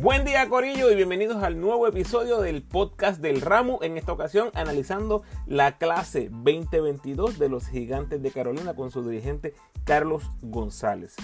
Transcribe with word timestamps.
Buen 0.00 0.24
día 0.24 0.48
Corillo 0.48 0.90
y 0.90 0.94
bienvenidos 0.94 1.42
al 1.42 1.60
nuevo 1.60 1.86
episodio 1.86 2.40
del 2.40 2.62
podcast 2.62 3.20
del 3.20 3.42
Ramu, 3.42 3.80
en 3.82 3.98
esta 3.98 4.14
ocasión 4.14 4.48
analizando 4.54 5.24
la 5.46 5.76
clase 5.76 6.30
2022 6.30 7.38
de 7.38 7.50
los 7.50 7.68
Gigantes 7.68 8.22
de 8.22 8.30
Carolina 8.30 8.74
con 8.74 8.90
su 8.90 9.06
dirigente 9.06 9.52
Carlos 9.84 10.22
González. 10.40 11.16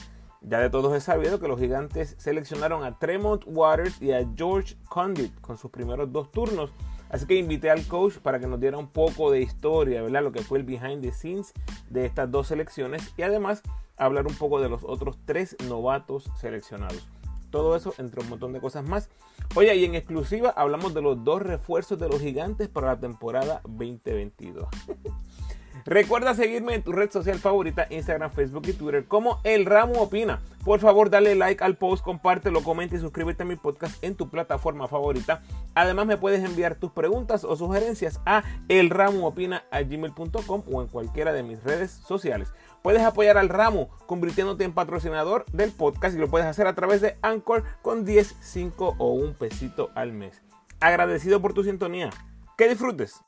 Ya 0.43 0.61
de 0.61 0.68
todos 0.68 0.94
es 0.94 1.04
sabido 1.04 1.40
que 1.40 1.48
los 1.48 1.58
Gigantes 1.58 2.16
seleccionaron 2.18 2.84
a 2.84 2.98
Tremont 2.98 3.44
Waters 3.46 4.02
y 4.02 4.12
a 4.12 4.29
George 4.36 4.77
Condit 4.90 5.40
con 5.40 5.56
sus 5.56 5.70
primeros 5.70 6.12
dos 6.12 6.30
turnos, 6.30 6.70
así 7.08 7.24
que 7.24 7.36
invité 7.36 7.70
al 7.70 7.86
coach 7.86 8.18
para 8.18 8.40
que 8.40 8.46
nos 8.46 8.61
diera 8.61 8.77
un 8.77 8.88
poco 8.88 9.30
de 9.30 9.40
historia, 9.40 10.02
¿verdad? 10.02 10.22
Lo 10.22 10.32
que 10.32 10.43
fue 10.43 10.58
el 10.58 10.64
behind 10.64 11.00
the 11.00 11.12
scenes 11.12 11.54
de 11.88 12.04
estas 12.04 12.30
dos 12.30 12.48
selecciones 12.48 13.14
y 13.16 13.22
además 13.22 13.62
hablar 13.96 14.27
un 14.27 14.35
poco 14.35 14.61
de 14.61 14.68
los 14.68 14.85
otros 14.85 15.16
tres 15.24 15.57
novatos 15.66 16.30
seleccionados. 16.38 17.08
Todo 17.56 17.74
eso 17.74 17.94
entre 17.96 18.20
un 18.20 18.28
montón 18.28 18.52
de 18.52 18.60
cosas 18.60 18.86
más. 18.86 19.08
Oye, 19.54 19.74
y 19.74 19.86
en 19.86 19.94
exclusiva 19.94 20.50
hablamos 20.50 20.92
de 20.92 21.00
los 21.00 21.24
dos 21.24 21.40
refuerzos 21.40 21.98
de 21.98 22.06
los 22.06 22.20
gigantes 22.20 22.68
para 22.68 22.88
la 22.88 23.00
temporada 23.00 23.62
2022. 23.64 24.68
Recuerda 25.86 26.34
seguirme 26.34 26.74
en 26.74 26.82
tu 26.82 26.92
red 26.92 27.10
social 27.10 27.38
favorita, 27.38 27.86
Instagram, 27.88 28.30
Facebook 28.32 28.64
y 28.66 28.72
Twitter, 28.74 29.06
como 29.06 29.40
El 29.42 29.64
Ramo 29.64 30.02
Opina. 30.02 30.42
Por 30.64 30.80
favor, 30.80 31.08
dale 31.08 31.34
like 31.36 31.62
al 31.62 31.76
post, 31.76 32.05
compártelo, 32.05 32.62
comenta 32.62 32.96
y 32.96 32.98
suscríbete 32.98 33.44
a 33.44 33.46
mi 33.46 33.56
podcast 33.56 34.02
en 34.02 34.16
tu 34.16 34.28
plataforma 34.28 34.88
favorita. 34.88 35.42
Además, 35.74 36.06
me 36.06 36.16
puedes 36.16 36.44
enviar 36.44 36.74
tus 36.74 36.91
preguntas 36.91 37.44
o 37.44 37.54
sugerencias 37.56 38.20
a 38.27 38.42
elramoopina.gmail.com 38.68 40.62
o 40.70 40.82
en 40.82 40.88
cualquiera 40.88 41.32
de 41.32 41.42
mis 41.42 41.62
redes 41.62 41.92
sociales. 41.92 42.52
Puedes 42.83 43.03
apoyar 43.03 43.39
al 43.39 43.48
ramo 43.48 43.89
convirtiéndote 44.06 44.64
en 44.64 44.72
patrocinador 44.72 45.44
del 45.53 45.72
podcast 45.72 46.16
y 46.16 46.20
lo 46.20 46.28
puedes 46.28 46.46
hacer 46.46 46.66
a 46.66 46.74
través 46.74 47.00
de 47.00 47.16
Anchor 47.22 47.64
con 47.82 48.05
10, 48.05 48.36
5 48.41 48.96
o 48.98 49.12
un 49.12 49.34
pesito 49.34 49.91
al 49.94 50.12
mes. 50.12 50.42
Agradecido 50.80 51.41
por 51.41 51.54
tu 51.54 51.64
sintonía. 51.64 52.10
Que 52.56 52.69
disfrutes. 52.69 53.20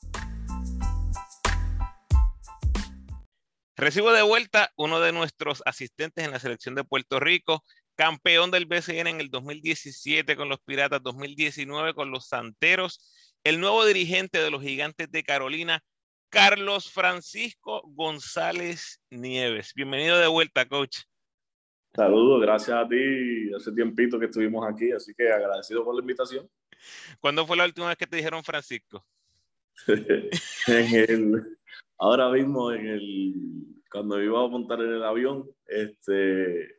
Recibo 3.77 4.11
de 4.11 4.23
vuelta 4.23 4.73
uno 4.77 4.99
de 4.99 5.13
nuestros 5.13 5.63
asistentes 5.65 6.25
en 6.25 6.33
la 6.33 6.41
selección 6.41 6.75
de 6.75 6.83
Puerto 6.83 7.21
Rico, 7.21 7.63
campeón 7.95 8.51
del 8.51 8.67
BCN 8.67 9.07
en 9.07 9.21
el 9.21 9.31
2017 9.31 10.35
con 10.37 10.49
los 10.49 10.59
Piratas, 10.59 11.01
2019 11.03 11.95
con 11.95 12.11
los 12.11 12.27
Santeros, 12.27 13.01
el 13.45 13.61
nuevo 13.61 13.85
dirigente 13.87 14.43
de 14.43 14.51
los 14.51 14.63
Gigantes 14.63 15.11
de 15.13 15.23
Carolina, 15.23 15.85
Carlos 16.31 16.91
Francisco 16.91 17.83
González 17.87 19.01
Nieves. 19.11 19.73
Bienvenido 19.75 20.19
de 20.19 20.27
vuelta, 20.27 20.69
coach. 20.69 20.99
Saludos, 21.95 22.43
gracias 22.43 22.77
a 22.77 22.87
ti. 22.87 23.51
Hace 23.57 23.73
tiempito 23.73 24.19
que 24.19 24.27
estuvimos 24.27 24.67
aquí, 24.69 24.93
así 24.93 25.15
que 25.15 25.33
agradecido 25.33 25.83
por 25.85 25.95
la 25.95 26.03
invitación. 26.03 26.47
¿Cuándo 27.19 27.47
fue 27.47 27.57
la 27.57 27.65
última 27.65 27.89
vez 27.89 27.97
que 27.97 28.07
te 28.07 28.19
dijeron 28.19 28.45
Francisco? 28.45 29.05
en 29.87 30.95
el, 30.95 31.59
ahora 31.97 32.29
mismo 32.29 32.73
en 32.73 32.87
el, 32.87 33.35
cuando 33.91 34.23
iba 34.23 34.45
a 34.45 34.49
montar 34.49 34.81
en 34.83 34.93
el 34.93 35.05
avión, 35.05 35.51
este, 35.67 36.79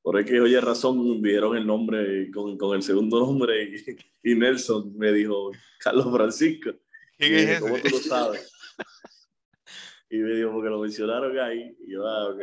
por 0.00 0.16
ahí 0.16 0.24
que 0.24 0.40
oye 0.40 0.60
razón, 0.60 1.20
dieron 1.20 1.56
el 1.56 1.66
nombre 1.66 2.30
con, 2.30 2.56
con 2.56 2.76
el 2.76 2.84
segundo 2.84 3.18
nombre 3.18 3.64
y, 3.64 4.30
y, 4.30 4.34
Nelson 4.36 4.96
me 4.96 5.10
dijo, 5.12 5.50
Carlos 5.80 6.06
Francisco. 6.14 6.70
¿Quién 7.18 7.34
es 7.34 7.48
ese? 7.48 7.60
¿Cómo 7.60 7.76
tú 7.78 7.88
lo 7.88 7.98
sabes? 7.98 8.59
Y 10.10 10.18
me 10.18 10.34
dijo, 10.34 10.52
porque 10.52 10.68
lo 10.68 10.80
mencionaron 10.80 11.38
ahí. 11.38 11.76
Y 11.86 11.92
yo, 11.92 12.06
ah, 12.06 12.28
ok. 12.30 12.40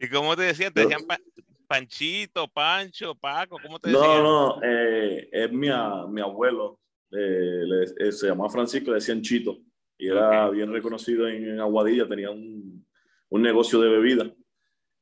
¿Y 0.00 0.08
cómo 0.08 0.36
te 0.36 0.42
decían? 0.42 0.72
¿Te 0.72 0.82
decían 0.82 1.06
pa 1.06 1.18
Panchito, 1.66 2.48
Pancho, 2.48 3.14
Paco? 3.14 3.58
¿Cómo 3.62 3.78
te 3.78 3.90
decían? 3.90 4.22
No, 4.22 4.56
no, 4.56 4.62
eh, 4.62 5.28
es 5.30 5.52
mi, 5.52 5.68
mi 6.08 6.20
abuelo. 6.20 6.80
Eh, 7.10 7.64
le, 7.64 8.12
se 8.12 8.28
llamaba 8.28 8.50
Francisco, 8.50 8.90
le 8.90 8.96
decían 8.96 9.22
Chito 9.22 9.58
y 9.98 10.08
era 10.08 10.46
okay. 10.46 10.58
bien 10.58 10.72
reconocido 10.72 11.26
en, 11.26 11.42
en, 11.42 11.60
Aguadilla, 11.60 12.06
tenía 12.06 12.30
un, 12.30 12.86
un, 13.30 13.42
negocio 13.42 13.80
de 13.80 13.88
bebida 13.88 14.32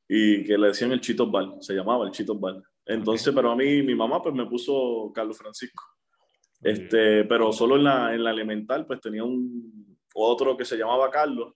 y 0.07 0.43
que 0.45 0.57
le 0.57 0.67
decían 0.67 0.91
el 0.93 1.01
Chito 1.01 1.29
Bar, 1.29 1.55
se 1.59 1.73
llamaba 1.73 2.05
el 2.05 2.11
Chito 2.11 2.35
Bar. 2.35 2.63
Entonces, 2.85 3.27
okay. 3.27 3.35
pero 3.35 3.51
a 3.51 3.55
mí, 3.55 3.83
mi 3.83 3.93
mamá 3.93 4.21
pues 4.21 4.33
me 4.33 4.45
puso 4.45 5.11
Carlos 5.13 5.37
Francisco. 5.37 5.83
Este, 6.61 7.23
pero 7.25 7.51
solo 7.51 7.75
en 7.75 7.83
la, 7.83 8.15
en 8.15 8.23
la 8.23 8.31
elemental 8.31 8.87
pues 8.87 8.99
tenía 8.99 9.23
un 9.23 9.86
otro 10.25 10.57
que 10.57 10.65
se 10.65 10.77
llamaba 10.77 11.09
Carlos 11.09 11.53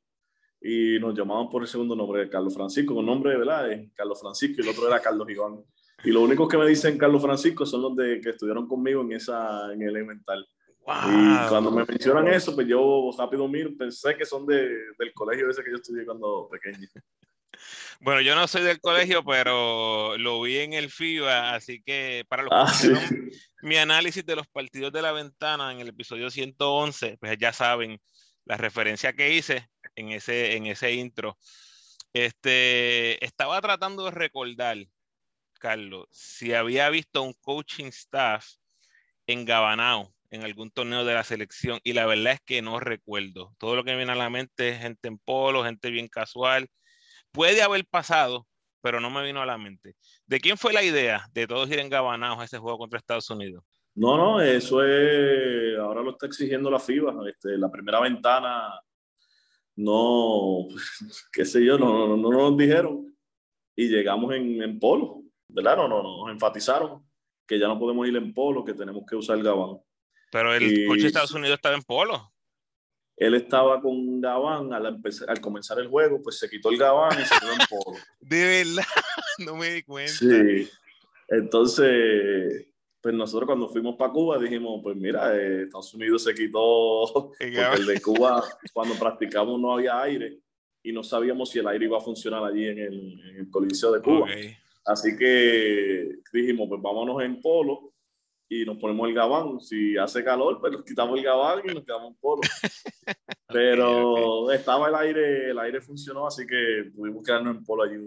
y 0.61 0.99
nos 0.99 1.17
llamaban 1.17 1.49
por 1.49 1.63
el 1.63 1.67
segundo 1.67 1.95
nombre, 1.95 2.29
Carlos 2.29 2.53
Francisco, 2.53 2.93
con 2.93 3.05
nombre, 3.05 3.35
¿verdad? 3.35 3.71
Es 3.71 3.91
Carlos 3.93 4.19
Francisco 4.19 4.61
y 4.61 4.63
el 4.63 4.69
otro 4.69 4.87
era 4.87 5.01
Carlos 5.01 5.27
Iván. 5.29 5.63
Y 6.03 6.11
los 6.11 6.23
únicos 6.23 6.47
que 6.47 6.57
me 6.57 6.67
dicen 6.67 6.97
Carlos 6.97 7.21
Francisco 7.21 7.65
son 7.65 7.81
los 7.81 7.95
de 7.95 8.21
que 8.21 8.29
estudiaron 8.29 8.67
conmigo 8.67 9.01
en 9.01 9.13
esa 9.13 9.71
en 9.73 9.81
elemental. 9.81 10.47
Wow. 10.85 10.95
Y 11.09 11.49
cuando 11.49 11.71
me 11.71 11.85
mencionan 11.85 12.27
eso, 12.27 12.55
pues 12.55 12.67
yo 12.67 13.11
rápido 13.17 13.47
miro, 13.47 13.71
pensé 13.77 14.15
que 14.15 14.25
son 14.25 14.45
de, 14.47 14.67
del 14.97 15.13
colegio 15.13 15.49
ese 15.49 15.63
que 15.63 15.71
yo 15.71 15.77
estudié 15.77 16.05
cuando 16.05 16.49
pequeño. 16.49 16.87
Bueno, 17.99 18.21
yo 18.21 18.33
no 18.33 18.47
soy 18.47 18.63
del 18.63 18.81
colegio, 18.81 19.23
pero 19.23 20.17
lo 20.17 20.41
vi 20.41 20.57
en 20.57 20.73
el 20.73 20.89
FIBA, 20.89 21.53
así 21.53 21.83
que 21.83 22.25
para 22.27 22.41
los 22.41 22.49
que 22.49 22.55
Ah, 22.55 22.67
sí. 22.67 22.91
mi 23.61 23.77
análisis 23.77 24.25
de 24.25 24.35
los 24.35 24.47
partidos 24.47 24.91
de 24.91 25.03
la 25.03 25.11
ventana 25.11 25.71
en 25.71 25.79
el 25.79 25.89
episodio 25.89 26.31
111, 26.31 27.17
pues 27.19 27.37
ya 27.37 27.53
saben 27.53 27.99
la 28.45 28.57
referencia 28.57 29.13
que 29.13 29.33
hice 29.33 29.69
en 29.95 30.09
ese, 30.11 30.55
en 30.55 30.65
ese 30.67 30.93
intro. 30.93 31.37
Este, 32.13 33.23
estaba 33.23 33.61
tratando 33.61 34.05
de 34.05 34.11
recordar, 34.11 34.77
Carlos, 35.59 36.07
si 36.11 36.53
había 36.53 36.89
visto 36.89 37.21
un 37.21 37.33
coaching 37.33 37.85
staff 37.85 38.45
en 39.27 39.45
Gabanao 39.45 40.13
en 40.31 40.43
algún 40.43 40.71
torneo 40.71 41.05
de 41.05 41.13
la 41.13 41.23
selección 41.23 41.79
y 41.83 41.93
la 41.93 42.05
verdad 42.05 42.33
es 42.33 42.41
que 42.41 42.61
no 42.61 42.79
recuerdo. 42.79 43.53
Todo 43.57 43.75
lo 43.75 43.83
que 43.83 43.91
me 43.91 43.97
viene 43.97 44.13
a 44.13 44.15
la 44.15 44.29
mente 44.29 44.69
es 44.69 44.79
gente 44.79 45.07
en 45.09 45.19
polo, 45.19 45.63
gente 45.63 45.89
bien 45.91 46.07
casual. 46.07 46.69
Puede 47.31 47.61
haber 47.61 47.85
pasado, 47.85 48.47
pero 48.81 48.99
no 48.99 49.09
me 49.09 49.23
vino 49.23 49.41
a 49.41 49.45
la 49.45 49.57
mente. 49.57 49.95
¿De 50.25 50.39
quién 50.39 50.57
fue 50.57 50.73
la 50.73 50.83
idea 50.83 51.27
de 51.33 51.47
todos 51.47 51.69
ir 51.69 51.79
en 51.79 51.89
Gabanao 51.89 52.39
a 52.39 52.45
ese 52.45 52.57
juego 52.59 52.77
contra 52.77 52.99
Estados 52.99 53.29
Unidos? 53.29 53.63
No, 53.95 54.15
no, 54.17 54.41
eso 54.41 54.83
es, 54.85 55.77
ahora 55.77 56.01
lo 56.01 56.11
está 56.11 56.25
exigiendo 56.27 56.69
la 56.71 56.79
FIBA. 56.79 57.13
Este, 57.29 57.57
la 57.57 57.69
primera 57.69 57.99
ventana, 57.99 58.79
no, 59.75 60.67
qué 61.33 61.45
sé 61.45 61.63
yo, 61.65 61.77
no, 61.77 62.07
no, 62.07 62.17
no 62.17 62.31
nos 62.31 62.57
dijeron. 62.57 63.07
Y 63.75 63.87
llegamos 63.89 64.33
en, 64.35 64.61
en 64.61 64.79
polo, 64.79 65.23
¿verdad? 65.47 65.77
No, 65.77 65.87
no, 65.87 66.03
nos 66.03 66.31
enfatizaron 66.31 67.05
que 67.47 67.57
ya 67.59 67.67
no 67.67 67.79
podemos 67.79 68.07
ir 68.07 68.15
en 68.15 68.33
polo, 68.33 68.63
que 68.63 68.73
tenemos 68.73 69.03
que 69.09 69.15
usar 69.15 69.41
Gabán. 69.41 69.77
Pero 70.31 70.53
el 70.53 70.63
Y- 70.83 70.87
coach 70.87 70.99
de 71.01 71.07
Estados 71.07 71.31
Unidos 71.33 71.55
estaba 71.55 71.75
en 71.75 71.81
polo. 71.83 72.31
Él 73.17 73.35
estaba 73.35 73.79
con 73.81 74.19
Gabán, 74.21 74.73
al, 74.73 74.85
empezar- 74.87 75.29
al 75.29 75.39
comenzar 75.41 75.77
el 75.79 75.87
juego, 75.89 76.21
pues 76.23 76.39
se 76.39 76.49
quitó 76.49 76.69
el 76.69 76.77
Gabán 76.77 77.11
y 77.21 77.25
se 77.25 77.39
quedó 77.39 77.51
en 77.51 77.59
polo. 77.69 77.97
De 78.21 78.43
verdad, 78.63 78.85
no 79.39 79.55
me 79.57 79.69
di 79.73 79.83
cuenta. 79.83 80.11
Sí. 80.13 80.69
Entonces, 81.27 82.67
pues 83.01 83.15
nosotros 83.15 83.47
cuando 83.47 83.67
fuimos 83.67 83.95
para 83.95 84.11
Cuba 84.11 84.37
dijimos, 84.37 84.79
pues 84.83 84.95
mira, 84.95 85.35
eh, 85.35 85.63
Estados 85.63 85.93
Unidos 85.95 86.23
se 86.23 86.35
quitó, 86.35 87.31
El 87.39 87.85
de 87.85 87.99
Cuba, 87.99 88.43
cuando 88.73 88.95
practicamos 88.95 89.59
no 89.59 89.73
había 89.73 90.01
aire 90.01 90.39
y 90.83 90.91
no 90.91 91.03
sabíamos 91.03 91.49
si 91.49 91.59
el 91.59 91.67
aire 91.67 91.85
iba 91.85 91.97
a 91.97 92.01
funcionar 92.01 92.43
allí 92.43 92.67
en 92.67 92.79
el, 92.79 93.29
en 93.29 93.35
el 93.37 93.49
Coliseo 93.49 93.91
de 93.91 94.01
Cuba. 94.01 94.27
Así 94.85 95.15
que 95.17 96.19
dijimos, 96.31 96.67
pues 96.69 96.81
vámonos 96.81 97.21
en 97.23 97.41
polo 97.41 97.93
y 98.49 98.65
nos 98.65 98.77
ponemos 98.77 99.07
el 99.07 99.15
gabán. 99.15 99.59
Si 99.61 99.97
hace 99.97 100.23
calor, 100.23 100.59
pues 100.59 100.73
nos 100.73 100.83
quitamos 100.83 101.17
el 101.17 101.23
gabán 101.23 101.61
y 101.63 101.73
nos 101.73 101.83
quedamos 101.83 102.09
en 102.09 102.15
polo. 102.15 102.41
Pero 103.47 104.51
estaba 104.51 104.89
el 104.89 104.95
aire, 104.95 105.51
el 105.51 105.59
aire 105.59 105.81
funcionó, 105.81 106.27
así 106.27 106.45
que 106.45 106.91
pudimos 106.95 107.23
quedarnos 107.23 107.57
en 107.57 107.63
polo 107.63 107.83
allí, 107.83 107.97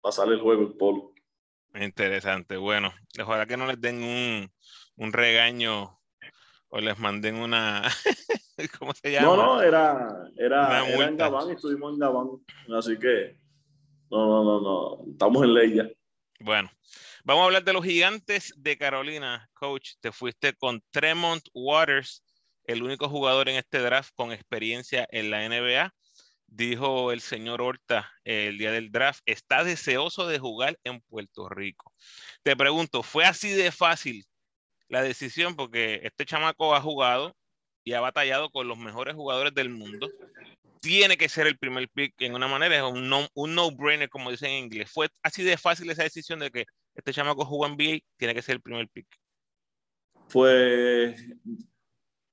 pasar 0.00 0.28
el 0.28 0.40
juego 0.40 0.62
en 0.62 0.76
polo. 0.76 1.12
Interesante. 1.74 2.56
Bueno, 2.56 2.92
ojalá 3.20 3.46
que 3.46 3.56
no 3.56 3.66
les 3.66 3.80
den 3.80 4.02
un, 4.02 4.52
un 4.96 5.12
regaño 5.12 5.98
o 6.68 6.80
les 6.80 6.98
manden 6.98 7.36
una. 7.36 7.82
¿Cómo 8.78 8.92
se 8.94 9.12
llama? 9.12 9.26
No, 9.26 9.36
no, 9.36 9.62
era, 9.62 10.30
era, 10.36 10.86
en. 10.86 11.16
Gabán 11.16 11.48
y 11.48 11.52
estuvimos 11.52 11.94
en 11.94 11.98
Gabán. 11.98 12.28
Así 12.76 12.98
que, 12.98 13.36
no, 14.10 14.26
no, 14.26 14.44
no, 14.44 14.60
no, 14.60 15.12
estamos 15.12 15.42
en 15.44 15.54
ley 15.54 15.74
ya. 15.74 15.88
Bueno, 16.40 16.70
vamos 17.24 17.42
a 17.42 17.46
hablar 17.46 17.64
de 17.64 17.72
los 17.72 17.84
gigantes 17.84 18.54
de 18.56 18.76
Carolina. 18.76 19.48
Coach, 19.54 19.92
te 20.00 20.12
fuiste 20.12 20.54
con 20.54 20.82
Tremont 20.90 21.42
Waters, 21.54 22.22
el 22.64 22.82
único 22.82 23.08
jugador 23.08 23.48
en 23.48 23.56
este 23.56 23.78
draft 23.78 24.12
con 24.14 24.32
experiencia 24.32 25.06
en 25.10 25.30
la 25.30 25.48
NBA. 25.48 25.94
Dijo 26.54 27.12
el 27.12 27.22
señor 27.22 27.62
Horta 27.62 28.12
eh, 28.24 28.48
el 28.48 28.58
día 28.58 28.72
del 28.72 28.92
draft, 28.92 29.20
está 29.24 29.64
deseoso 29.64 30.28
de 30.28 30.38
jugar 30.38 30.78
en 30.84 31.00
Puerto 31.00 31.48
Rico. 31.48 31.94
Te 32.42 32.54
pregunto, 32.54 33.02
¿fue 33.02 33.24
así 33.24 33.52
de 33.52 33.72
fácil 33.72 34.26
la 34.88 35.02
decisión? 35.02 35.56
Porque 35.56 36.00
este 36.02 36.26
chamaco 36.26 36.74
ha 36.74 36.82
jugado 36.82 37.34
y 37.84 37.94
ha 37.94 38.00
batallado 38.00 38.50
con 38.50 38.68
los 38.68 38.76
mejores 38.76 39.14
jugadores 39.14 39.54
del 39.54 39.70
mundo. 39.70 40.10
Tiene 40.82 41.16
que 41.16 41.30
ser 41.30 41.46
el 41.46 41.56
primer 41.56 41.88
pick 41.88 42.20
en 42.20 42.34
una 42.34 42.48
manera, 42.48 42.76
es 42.76 42.82
un 42.82 43.08
no- 43.08 43.28
un 43.32 43.54
no-brainer, 43.54 44.10
como 44.10 44.30
dicen 44.30 44.50
en 44.50 44.64
inglés. 44.64 44.90
¿Fue 44.92 45.08
así 45.22 45.42
de 45.42 45.56
fácil 45.56 45.88
esa 45.88 46.02
decisión 46.02 46.38
de 46.38 46.50
que 46.50 46.66
este 46.94 47.14
chamaco 47.14 47.46
jugó 47.46 47.66
NBA, 47.66 48.00
tiene 48.18 48.34
que 48.34 48.42
ser 48.42 48.56
el 48.56 48.60
primer 48.60 48.88
pick? 48.90 49.06
Pues 50.30 51.24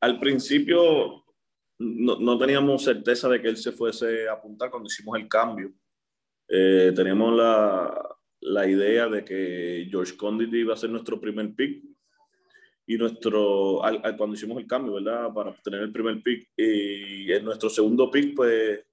al 0.01 0.19
principio 0.19 1.23
no, 1.79 2.37
teníamos 2.37 2.83
certeza 2.83 3.29
de 3.29 3.41
que 3.41 3.47
él 3.47 3.57
se 3.57 3.71
fuese 3.71 4.27
a 4.27 4.33
apuntar 4.33 4.69
cuando 4.69 4.87
hicimos 4.87 5.17
el 5.17 5.27
cambio. 5.27 5.71
Eh, 6.47 6.91
teníamos 6.95 7.37
la, 7.37 8.17
la, 8.41 8.67
idea 8.67 9.07
de 9.07 9.23
que 9.23 9.87
George 9.89 10.17
Condit 10.17 10.53
iba 10.53 10.73
a 10.73 10.77
ser 10.77 10.89
nuestro 10.89 11.21
primer 11.21 11.53
pick 11.53 11.83
y 12.87 12.97
nuestro, 12.97 13.81
cuando 14.17 14.33
hicimos 14.33 14.57
el 14.57 14.67
cambio, 14.67 14.95
¿verdad? 14.95 15.31
Para 15.33 15.53
tener 15.61 15.81
el 15.81 15.91
primer 15.91 16.21
pick 16.23 16.49
y 16.57 17.31
en 17.31 17.45
nuestro 17.45 17.69
segundo 17.69 18.09
pick, 18.09 18.35
pues 18.35 18.83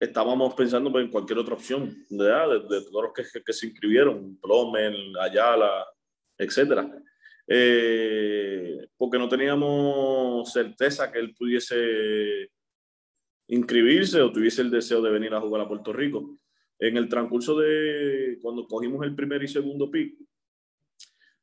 estábamos 0.00 0.54
pensando 0.54 0.90
pues, 0.90 1.04
en 1.04 1.10
cualquier 1.10 1.38
otra 1.38 1.54
opción, 1.54 1.94
¿verdad? 2.10 2.62
De, 2.68 2.80
todos 2.82 3.04
los 3.04 3.12
que, 3.12 3.42
que, 3.44 3.52
se 3.52 3.66
inscribieron, 3.66 4.38
Plomen, 4.40 4.94
Ayala, 5.20 5.86
etcétera. 6.38 6.90
Eh, 7.50 8.86
porque 8.96 9.18
no 9.18 9.28
teníamos 9.28 10.52
certeza 10.52 11.10
que 11.10 11.18
él 11.18 11.34
pudiese 11.34 12.50
inscribirse 13.48 14.20
o 14.20 14.30
tuviese 14.30 14.60
el 14.60 14.70
deseo 14.70 15.00
de 15.00 15.10
venir 15.10 15.32
a 15.32 15.40
jugar 15.40 15.62
a 15.62 15.68
Puerto 15.68 15.92
Rico. 15.92 16.38
En 16.78 16.96
el 16.96 17.08
transcurso 17.08 17.58
de 17.58 18.38
cuando 18.42 18.66
cogimos 18.66 19.04
el 19.04 19.14
primer 19.14 19.42
y 19.42 19.48
segundo 19.48 19.90
pick, 19.90 20.16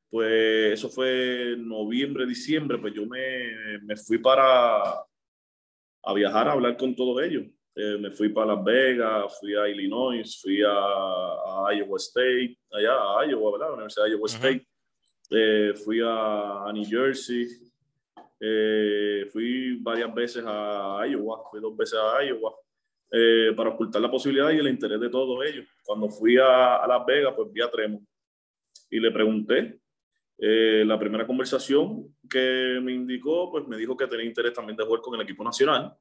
pues 0.09 0.73
eso 0.73 0.89
fue 0.89 1.55
noviembre, 1.57 2.25
diciembre, 2.25 2.77
pues 2.77 2.93
yo 2.93 3.05
me, 3.05 3.79
me 3.81 3.97
fui 3.97 4.19
para 4.19 4.93
a 6.05 6.13
viajar 6.13 6.47
a 6.47 6.51
hablar 6.53 6.77
con 6.77 6.95
todos 6.95 7.21
ellos. 7.23 7.45
Eh, 7.75 7.97
me 7.99 8.11
fui 8.11 8.29
para 8.29 8.55
Las 8.55 8.63
Vegas, 8.63 9.37
fui 9.39 9.55
a 9.55 9.67
Illinois, 9.67 10.39
fui 10.41 10.61
a, 10.65 11.73
Iowa 11.73 11.97
State, 11.97 12.57
allá 12.71 12.93
a 13.19 13.25
Iowa, 13.25 13.51
¿verdad? 13.51 13.67
La 13.69 13.73
Universidad 13.73 14.05
de 14.05 14.11
Iowa 14.11 14.27
State. 14.27 14.67
Eh, 15.29 15.73
fui 15.83 15.99
a, 16.03 16.71
New 16.73 16.85
Jersey, 16.85 17.47
eh, 18.39 19.27
fui 19.31 19.77
varias 19.81 20.13
veces 20.13 20.43
a 20.45 21.05
Iowa, 21.07 21.43
fui 21.49 21.59
dos 21.59 21.75
veces 21.75 21.99
a 21.99 22.23
Iowa, 22.23 22.53
para 23.55 23.69
ocultar 23.69 24.01
la 24.01 24.11
posibilidad 24.11 24.51
y 24.51 24.57
el 24.57 24.67
interés 24.67 24.99
de 24.99 25.09
todos 25.09 25.45
ellos. 25.45 25.65
Cuando 25.83 26.09
fui 26.09 26.37
a, 26.37 26.77
a 26.77 26.87
Las 26.87 27.05
Vegas, 27.05 27.33
pues 27.35 27.51
vi 27.51 27.61
a 27.61 27.71
Tremo 27.71 28.01
y 28.89 28.99
le 28.99 29.11
pregunté 29.11 29.79
eh, 30.37 30.83
la 30.85 30.99
primera 30.99 31.25
conversación 31.25 32.13
que 32.29 32.79
me 32.81 32.93
indicó, 32.93 33.51
pues 33.51 33.67
me 33.67 33.77
dijo 33.77 33.95
que 33.95 34.07
tenía 34.07 34.25
interés 34.25 34.53
también 34.53 34.75
de 34.75 34.83
jugar 34.83 35.01
con 35.01 35.15
el 35.15 35.21
equipo 35.21 35.43
nacional. 35.43 35.95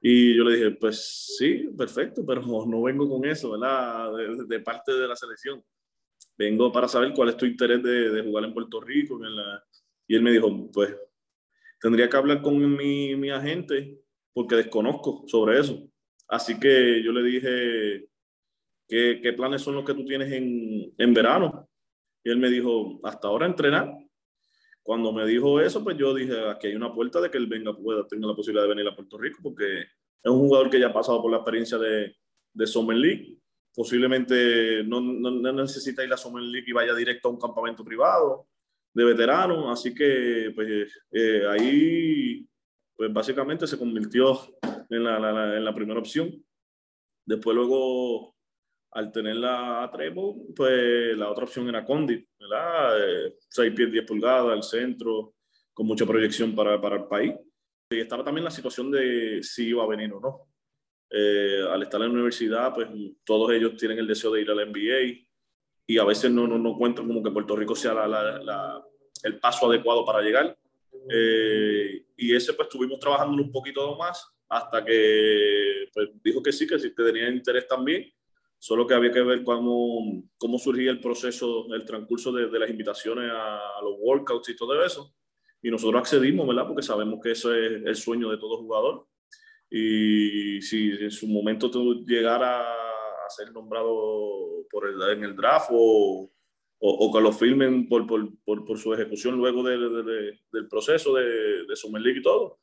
Y 0.00 0.34
yo 0.34 0.44
le 0.44 0.56
dije, 0.56 0.70
pues 0.72 1.36
sí, 1.38 1.68
perfecto, 1.76 2.24
pero 2.26 2.42
no 2.66 2.82
vengo 2.82 3.08
con 3.08 3.24
eso, 3.28 3.52
¿verdad? 3.52 4.12
De, 4.48 4.60
parte 4.60 4.92
de 4.92 5.06
la 5.06 5.14
selección. 5.14 5.62
Vengo 6.40 6.72
para 6.72 6.88
saber 6.88 7.12
cuál 7.12 7.28
es 7.28 7.36
tu 7.36 7.44
interés 7.44 7.82
de, 7.82 8.08
de 8.08 8.22
jugar 8.22 8.44
en 8.44 8.54
Puerto 8.54 8.80
Rico. 8.80 9.20
Y 10.08 10.14
él 10.16 10.22
me 10.22 10.32
dijo, 10.32 10.70
pues 10.72 10.96
tendría 11.78 12.08
que 12.08 12.16
hablar 12.16 12.40
con 12.40 12.56
mi, 12.78 13.14
mi 13.14 13.28
agente 13.28 14.00
porque 14.32 14.56
desconozco 14.56 15.24
sobre 15.26 15.60
eso. 15.60 15.86
Así 16.28 16.58
que 16.58 17.02
yo 17.02 17.12
le 17.12 17.22
dije, 17.24 18.08
¿qué, 18.88 19.20
qué 19.22 19.34
planes 19.34 19.60
son 19.60 19.74
los 19.74 19.84
que 19.84 19.92
tú 19.92 20.02
tienes 20.06 20.32
en, 20.32 20.94
en 20.96 21.12
verano? 21.12 21.68
Y 22.24 22.30
él 22.30 22.38
me 22.38 22.48
dijo, 22.48 22.98
hasta 23.02 23.28
ahora 23.28 23.44
entrenar. 23.44 23.94
Cuando 24.82 25.12
me 25.12 25.26
dijo 25.26 25.60
eso, 25.60 25.84
pues 25.84 25.98
yo 25.98 26.14
dije, 26.14 26.48
aquí 26.48 26.68
hay 26.68 26.74
una 26.74 26.94
puerta 26.94 27.20
de 27.20 27.30
que 27.30 27.36
él 27.36 27.48
venga, 27.48 27.76
pueda, 27.76 28.06
tenga 28.08 28.28
la 28.28 28.34
posibilidad 28.34 28.62
de 28.62 28.74
venir 28.74 28.88
a 28.88 28.96
Puerto 28.96 29.18
Rico, 29.18 29.40
porque 29.42 29.80
es 29.80 30.30
un 30.30 30.38
jugador 30.38 30.70
que 30.70 30.80
ya 30.80 30.86
ha 30.86 30.92
pasado 30.94 31.20
por 31.20 31.30
la 31.30 31.36
experiencia 31.36 31.76
de, 31.76 32.16
de 32.54 32.66
Summer 32.66 32.96
League. 32.96 33.39
Posiblemente 33.74 34.82
no, 34.84 35.00
no, 35.00 35.52
necesita 35.52 36.04
ir 36.04 36.12
a 36.12 36.16
Summer 36.16 36.42
League 36.42 36.66
y 36.68 36.72
vaya 36.72 36.94
directo 36.94 37.28
a 37.28 37.30
un 37.30 37.38
campamento 37.38 37.84
privado 37.84 38.48
de 38.92 39.04
veteranos. 39.04 39.66
Así 39.70 39.94
que, 39.94 40.52
pues 40.54 40.92
eh, 41.12 41.46
ahí, 41.48 42.46
pues 42.96 43.12
básicamente 43.12 43.66
se 43.66 43.78
convirtió 43.78 44.38
en 44.88 45.04
la, 45.04 45.56
en 45.56 45.64
la 45.64 45.74
primera 45.74 46.00
opción. 46.00 46.44
Después 47.24 47.54
luego 47.54 48.34
al 48.92 49.12
tenerla 49.12 49.84
a 49.84 49.90
Trevo, 49.90 50.46
pues 50.54 51.16
la 51.16 51.30
otra 51.30 51.44
opción 51.44 51.68
era 51.68 51.84
Condit, 51.84 52.28
¿verdad? 52.38 52.90
6 53.48 53.68
eh, 53.68 53.74
pies 53.74 53.92
10 53.92 54.04
pulgadas, 54.04 54.52
al 54.52 54.62
centro, 54.62 55.34
con 55.72 55.86
mucha 55.86 56.04
proyección 56.04 56.54
para, 56.54 56.80
para, 56.80 56.96
el 56.96 57.04
país. 57.04 57.34
Y 57.90 58.00
estaba 58.00 58.24
también 58.24 58.44
la 58.44 58.50
situación 58.50 58.90
de 58.90 59.40
si 59.42 59.68
iba 59.68 59.84
a 59.84 59.88
venir 59.88 60.12
o 60.12 60.20
no. 60.20 60.49
Eh, 61.10 61.62
al 61.68 61.82
estar 61.82 62.00
en 62.00 62.08
la 62.08 62.14
universidad, 62.14 62.72
pues 62.72 62.88
todos 63.24 63.50
ellos 63.52 63.76
tienen 63.76 63.98
el 63.98 64.06
deseo 64.06 64.32
de 64.32 64.42
ir 64.42 64.50
a 64.50 64.54
la 64.54 64.64
NBA 64.64 65.26
y 65.86 65.98
a 65.98 66.04
veces 66.04 66.30
no, 66.30 66.46
no, 66.46 66.56
no 66.56 66.76
cuentan 66.76 67.06
como 67.06 67.22
que 67.22 67.32
Puerto 67.32 67.56
Rico 67.56 67.74
sea 67.74 67.94
la, 67.94 68.84
el 69.24 69.38
paso 69.40 69.68
adecuado 69.68 70.04
para 70.04 70.22
llegar. 70.22 70.56
Eh, 71.08 72.04
y 72.16 72.34
ese 72.34 72.52
pues 72.52 72.68
estuvimos 72.68 73.00
trabajando 73.00 73.42
un 73.42 73.50
poquito 73.50 73.96
más 73.96 74.24
hasta 74.48 74.84
que 74.84 75.88
pues, 75.92 76.10
dijo 76.22 76.42
que 76.42 76.52
sí, 76.52 76.66
que 76.66 76.78
sí 76.78 76.94
que 76.94 77.02
tenía 77.02 77.28
interés 77.28 77.66
también 77.66 78.12
solo 78.60 78.86
que 78.86 78.92
había 78.94 79.10
que 79.10 79.22
ver 79.22 79.42
cómo, 79.42 80.22
cómo 80.36 80.58
surgía 80.58 80.90
el 80.90 81.00
proceso, 81.00 81.66
el 81.74 81.84
transcurso 81.86 82.30
de, 82.30 82.48
de 82.48 82.58
las 82.58 82.68
invitaciones 82.68 83.30
a, 83.32 83.80
los 83.82 83.94
workouts 83.98 84.50
y 84.50 84.56
todo 84.56 84.84
eso. 84.84 85.14
Y 85.62 85.70
nosotros 85.70 85.98
accedimos, 85.98 86.46
¿verdad? 86.46 86.66
Porque 86.66 86.82
sabemos 86.82 87.20
que 87.22 87.32
eso 87.32 87.54
es 87.54 87.82
el 87.84 87.96
sueño 87.96 88.30
de 88.30 88.36
todo 88.36 88.58
jugador. 88.58 89.06
Y 89.70 90.60
si 90.62 90.90
en 90.90 91.10
su 91.10 91.28
momento 91.28 91.70
tú 91.70 92.04
llegara 92.04 92.60
a 92.60 93.30
ser 93.30 93.52
nombrado 93.52 94.66
por 94.70 94.88
el, 94.88 95.00
en 95.16 95.24
el 95.24 95.36
draft 95.36 95.70
o, 95.72 96.28
o, 96.80 97.12
que 97.12 97.20
lo 97.20 97.32
filmen 97.32 97.88
por, 97.88 98.06
por, 98.06 98.28
por, 98.44 98.64
por 98.64 98.78
su 98.78 98.92
ejecución 98.94 99.36
luego 99.36 99.62
de, 99.62 99.78
de, 99.78 100.40
del 100.52 100.68
proceso 100.68 101.14
de, 101.14 101.66
de 101.66 101.76
Summer 101.76 102.02
League 102.02 102.20
y 102.20 102.22
todo, 102.22 102.58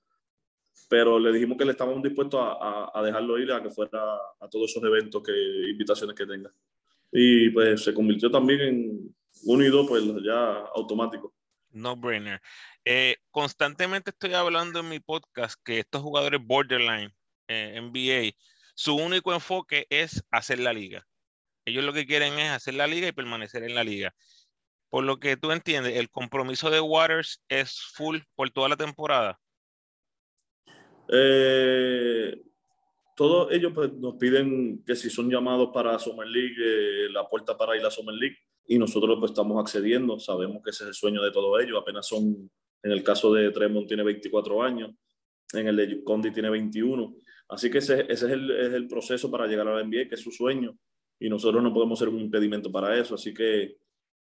pero 0.90 1.20
le 1.20 1.32
dijimos 1.32 1.58
que 1.58 1.66
le 1.66 1.72
estábamos 1.72 2.04
dispuestos 2.04 2.40
a, 2.42 2.92
a, 2.94 3.04
dejarlo 3.04 3.38
ir 3.38 3.52
a 3.52 3.62
que 3.62 3.70
fuera 3.70 4.02
a 4.40 4.50
todos 4.50 4.72
esos 4.72 4.84
eventos, 4.84 5.22
que 5.24 5.34
invitaciones 5.70 6.16
que 6.16 6.26
tenga. 6.26 6.52
Y 7.12 7.50
pues 7.52 7.84
se 7.84 7.94
convirtió 7.94 8.30
también 8.32 8.62
en 8.62 9.16
uno 9.46 9.64
y 9.64 9.70
dos, 9.70 9.88
pues 9.88 10.04
ya 10.24 10.66
automático. 10.76 11.34
No 11.72 11.96
brainer. 11.96 12.42
Eh, 12.86 13.18
constantemente 13.32 14.12
estoy 14.12 14.34
hablando 14.34 14.80
en 14.80 14.90
mi 14.90 15.00
podcast 15.00 15.60
que 15.64 15.80
estos 15.80 16.02
jugadores 16.02 16.40
borderline 16.44 17.14
eh, 17.48 17.80
NBA, 17.82 18.38
su 18.76 18.96
único 18.96 19.34
enfoque 19.34 19.88
es 19.90 20.24
hacer 20.32 20.60
la 20.60 20.74
liga. 20.74 21.06
Ellos 21.66 21.84
lo 21.84 21.94
que 21.94 22.06
quieren 22.06 22.40
es 22.40 22.52
hacer 22.52 22.76
la 22.76 22.88
liga 22.88 23.08
y 23.08 23.12
permanecer 23.12 23.64
en 23.64 23.76
la 23.76 23.84
liga. 23.84 24.14
Por 24.90 25.04
lo 25.04 25.20
que 25.20 25.36
tú 25.36 25.52
entiendes, 25.52 25.98
el 25.98 26.10
compromiso 26.10 26.70
de 26.70 26.80
Waters 26.80 27.44
es 27.50 27.82
full 27.94 28.20
por 28.36 28.50
toda 28.52 28.70
la 28.70 28.78
temporada. 28.78 29.40
Eh, 31.10 32.42
todos 33.16 33.52
ellos 33.52 33.72
pues, 33.74 33.92
nos 33.94 34.16
piden 34.16 34.84
que 34.86 34.96
si 34.96 35.10
son 35.10 35.30
llamados 35.30 35.72
para 35.74 35.98
Summer 36.00 36.28
League, 36.28 36.56
eh, 36.58 37.10
la 37.12 37.28
puerta 37.28 37.58
para 37.58 37.76
ir 37.76 37.86
a 37.86 37.92
Summer 37.92 38.16
League, 38.16 38.38
y 38.68 38.78
nosotros 38.78 39.18
pues, 39.20 39.32
estamos 39.32 39.60
accediendo, 39.60 40.20
sabemos 40.20 40.62
que 40.64 40.72
ese 40.72 40.84
es 40.84 40.90
el 40.90 40.94
sueño 40.94 41.24
de 41.24 41.32
todos 41.32 41.64
ellos, 41.64 41.80
apenas 41.82 42.06
son, 42.06 42.52
en 42.84 42.92
el 42.92 43.02
caso 43.02 43.34
de 43.34 43.50
Tremont 43.52 43.88
tiene 43.88 44.04
24 44.04 44.62
años, 44.62 44.94
en 45.54 45.68
el 45.68 45.76
de 45.78 46.04
Condi 46.04 46.32
tiene 46.32 46.50
21, 46.50 47.16
así 47.50 47.70
que 47.72 47.78
ese, 47.78 48.02
ese 48.02 48.26
es, 48.26 48.32
el, 48.32 48.52
es, 48.52 48.74
el, 48.74 48.88
proceso 48.88 49.32
para 49.32 49.48
llegar 49.48 49.68
a 49.70 49.76
la 49.76 49.84
NBA, 49.84 50.10
que 50.10 50.16
es 50.16 50.22
su 50.22 50.32
sueño, 50.32 50.78
y 51.20 51.30
nosotros 51.30 51.64
no 51.64 51.74
podemos 51.74 51.98
ser 51.98 52.10
un 52.10 52.20
impedimento 52.20 52.70
para 52.70 52.98
eso, 53.00 53.16
así 53.16 53.34
que 53.34 53.78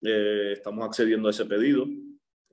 eh, 0.01 0.53
estamos 0.53 0.85
accediendo 0.85 1.27
a 1.27 1.31
ese 1.31 1.45
pedido, 1.45 1.85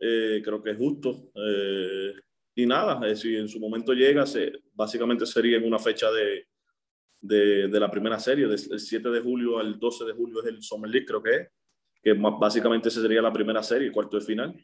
eh, 0.00 0.42
creo 0.44 0.62
que 0.62 0.72
es 0.72 0.76
justo. 0.76 1.30
Eh, 1.34 2.12
y 2.56 2.66
nada, 2.66 3.14
si 3.14 3.36
en 3.36 3.48
su 3.48 3.60
momento 3.60 3.92
llega, 3.92 4.26
se, 4.26 4.52
básicamente 4.74 5.24
sería 5.24 5.58
en 5.58 5.64
una 5.64 5.78
fecha 5.78 6.10
de, 6.10 6.48
de, 7.20 7.68
de 7.68 7.80
la 7.80 7.90
primera 7.90 8.18
serie, 8.18 8.46
del 8.46 8.58
7 8.58 9.08
de 9.08 9.20
julio 9.20 9.58
al 9.58 9.78
12 9.78 10.04
de 10.04 10.12
julio 10.12 10.42
es 10.42 10.48
el 10.48 10.62
Summer 10.62 10.90
League, 10.90 11.06
creo 11.06 11.22
que 11.22 11.34
es, 11.36 11.48
que 12.06 12.12
básicamente 12.12 12.88
esa 12.88 13.02
sería 13.02 13.20
la 13.20 13.32
primera 13.32 13.64
serie, 13.64 13.90
cuarto 13.90 14.16
de 14.16 14.24
final. 14.24 14.54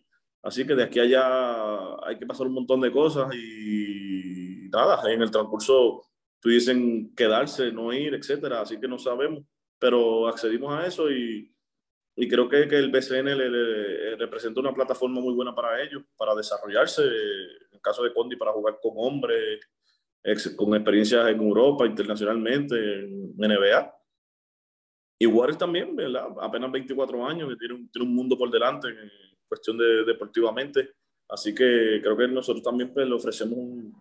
Así 0.44 0.64
que 0.64 0.76
de 0.76 0.84
aquí 0.84 1.00
a 1.00 1.02
allá 1.02 2.06
hay 2.06 2.16
que 2.16 2.24
pasar 2.24 2.46
un 2.46 2.54
montón 2.54 2.80
de 2.80 2.92
cosas 2.92 3.34
y 3.34 4.68
nada, 4.70 5.02
en 5.12 5.20
el 5.20 5.30
transcurso 5.32 6.02
pudiesen 6.40 7.12
quedarse, 7.16 7.72
no 7.72 7.92
ir, 7.92 8.14
etcétera, 8.14 8.60
así 8.60 8.78
que 8.78 8.86
no 8.86 8.96
sabemos, 8.96 9.42
pero 9.76 10.28
accedimos 10.28 10.72
a 10.72 10.86
eso 10.86 11.10
y, 11.10 11.52
y 12.14 12.28
creo 12.28 12.48
que, 12.48 12.68
que 12.68 12.76
el 12.76 12.92
BCN 12.92 13.36
le, 13.36 14.14
representa 14.14 14.60
una 14.60 14.72
plataforma 14.72 15.20
muy 15.20 15.34
buena 15.34 15.52
para 15.52 15.82
ellos, 15.82 16.04
para 16.16 16.36
desarrollarse 16.36 17.02
caso 17.82 18.04
de 18.04 18.14
Condi 18.14 18.36
para 18.36 18.52
jugar 18.52 18.78
con 18.80 18.92
hombres, 18.98 19.58
con 20.54 20.72
experiencias 20.76 21.28
en 21.28 21.40
Europa, 21.40 21.86
internacionalmente, 21.86 22.76
en 22.76 23.34
NBA. 23.36 23.92
Y 25.22 25.26
Warriors 25.26 25.56
también, 25.56 25.94
¿verdad? 25.94 26.26
Apenas 26.40 26.72
24 26.72 27.24
años, 27.24 27.48
que 27.50 27.54
tiene 27.54 27.74
un, 27.74 27.88
tiene 27.92 28.08
un 28.08 28.12
mundo 28.12 28.36
por 28.36 28.50
delante 28.50 28.88
en 28.88 29.08
cuestión 29.46 29.78
de 29.78 30.04
deportivamente. 30.04 30.94
Así 31.28 31.54
que 31.54 32.00
creo 32.02 32.16
que 32.16 32.26
nosotros 32.26 32.60
también 32.60 32.92
pues, 32.92 33.06
le 33.06 33.14
ofrecemos 33.14 33.56
un, 33.56 33.94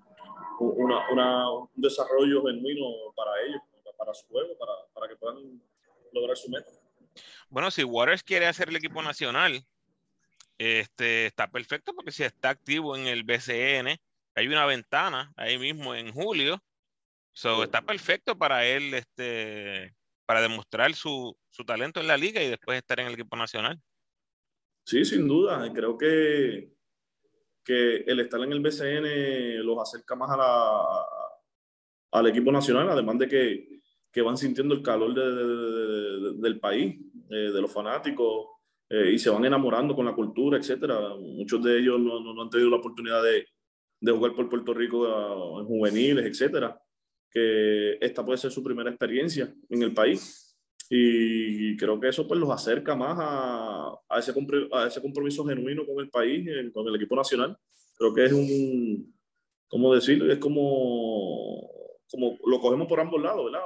una, 0.59 1.11
una, 1.11 1.51
un 1.51 1.69
desarrollo 1.75 2.43
genuino 2.43 3.13
para 3.15 3.39
ellos, 3.45 3.61
para 3.95 4.15
su 4.15 4.25
juego, 4.29 4.57
para, 4.57 4.71
para 4.95 5.07
que 5.07 5.15
puedan 5.15 5.61
lograr 6.11 6.35
su 6.35 6.49
meta. 6.49 6.71
Bueno, 7.49 7.69
si 7.69 7.83
Waters 7.83 8.23
quiere 8.23 8.47
hacer 8.47 8.69
el 8.69 8.77
equipo 8.77 9.03
nacional, 9.03 9.63
este, 10.57 11.27
está 11.27 11.51
perfecto 11.51 11.93
porque 11.93 12.11
si 12.11 12.23
está 12.23 12.49
activo 12.49 12.95
en 12.97 13.05
el 13.05 13.23
BCN, 13.25 13.95
hay 14.33 14.47
una 14.47 14.65
ventana 14.65 15.31
ahí 15.35 15.59
mismo 15.59 15.93
en 15.93 16.11
julio. 16.11 16.63
So, 17.31 17.63
está 17.63 17.83
perfecto 17.83 18.35
para 18.35 18.65
él, 18.65 18.95
este, 18.95 19.93
para 20.31 20.43
demostrar 20.43 20.93
su, 20.93 21.35
su 21.49 21.65
talento 21.65 21.99
en 21.99 22.07
la 22.07 22.15
liga 22.15 22.41
y 22.41 22.47
después 22.47 22.77
estar 22.77 22.97
en 23.01 23.07
el 23.07 23.15
equipo 23.15 23.35
nacional. 23.35 23.77
Sí, 24.85 25.03
sin 25.03 25.27
duda. 25.27 25.69
Creo 25.73 25.97
que, 25.97 26.71
que 27.61 27.97
el 28.07 28.21
estar 28.21 28.39
en 28.39 28.53
el 28.53 28.61
BCN 28.61 29.65
los 29.65 29.77
acerca 29.81 30.15
más 30.15 30.31
a 30.31 30.37
la, 30.37 30.81
al 32.13 32.27
equipo 32.27 32.49
nacional, 32.49 32.89
además 32.89 33.19
de 33.19 33.27
que, 33.27 33.81
que 34.09 34.21
van 34.21 34.37
sintiendo 34.37 34.73
el 34.73 34.81
calor 34.81 35.13
de, 35.13 36.39
del 36.41 36.61
país, 36.61 36.95
eh, 37.29 37.51
de 37.51 37.61
los 37.61 37.73
fanáticos, 37.73 38.51
eh, 38.87 39.11
y 39.11 39.19
se 39.19 39.29
van 39.29 39.43
enamorando 39.43 39.93
con 39.93 40.05
la 40.05 40.15
cultura, 40.15 40.57
etcétera. 40.57 41.09
Muchos 41.19 41.61
de 41.61 41.77
ellos 41.77 41.99
no, 41.99 42.21
no, 42.21 42.41
han 42.41 42.49
tenido 42.49 42.69
la 42.69 42.77
oportunidad 42.77 43.21
de, 43.21 43.49
de 43.99 44.11
jugar 44.13 44.33
por 44.33 44.47
Puerto 44.47 44.73
Rico 44.73 45.59
en 45.59 45.65
juveniles, 45.65 46.25
etcétera. 46.25 46.81
Que 47.31 47.97
esta 48.01 48.25
puede 48.25 48.37
ser 48.37 48.51
su 48.51 48.63
primera 48.63 48.89
experiencia 48.89 49.53
en 49.69 49.81
el 49.83 49.93
país 49.93 50.51
y 50.93 51.77
creo 51.77 51.97
que 52.01 52.09
eso 52.09 52.27
pues 52.27 52.37
los 52.37 52.49
acerca 52.49 52.95
más 52.95 53.17
a, 53.17 53.93
a, 54.09 54.19
ese, 54.19 54.33
a 54.73 54.87
ese 54.87 55.01
compromiso 55.01 55.45
genuino 55.45 55.85
con 55.85 55.99
el 55.99 56.09
país, 56.09 56.45
con 56.73 56.85
el 56.85 56.95
equipo 56.95 57.15
nacional. 57.15 57.57
Creo 57.97 58.13
que 58.13 58.25
es 58.25 58.33
un, 58.33 59.15
¿cómo 59.69 59.95
decirlo? 59.95 60.29
Es 60.29 60.37
como, 60.39 61.71
como 62.09 62.37
lo 62.45 62.59
cogemos 62.59 62.89
por 62.89 62.99
ambos 62.99 63.21
lados, 63.21 63.45
¿verdad? 63.45 63.65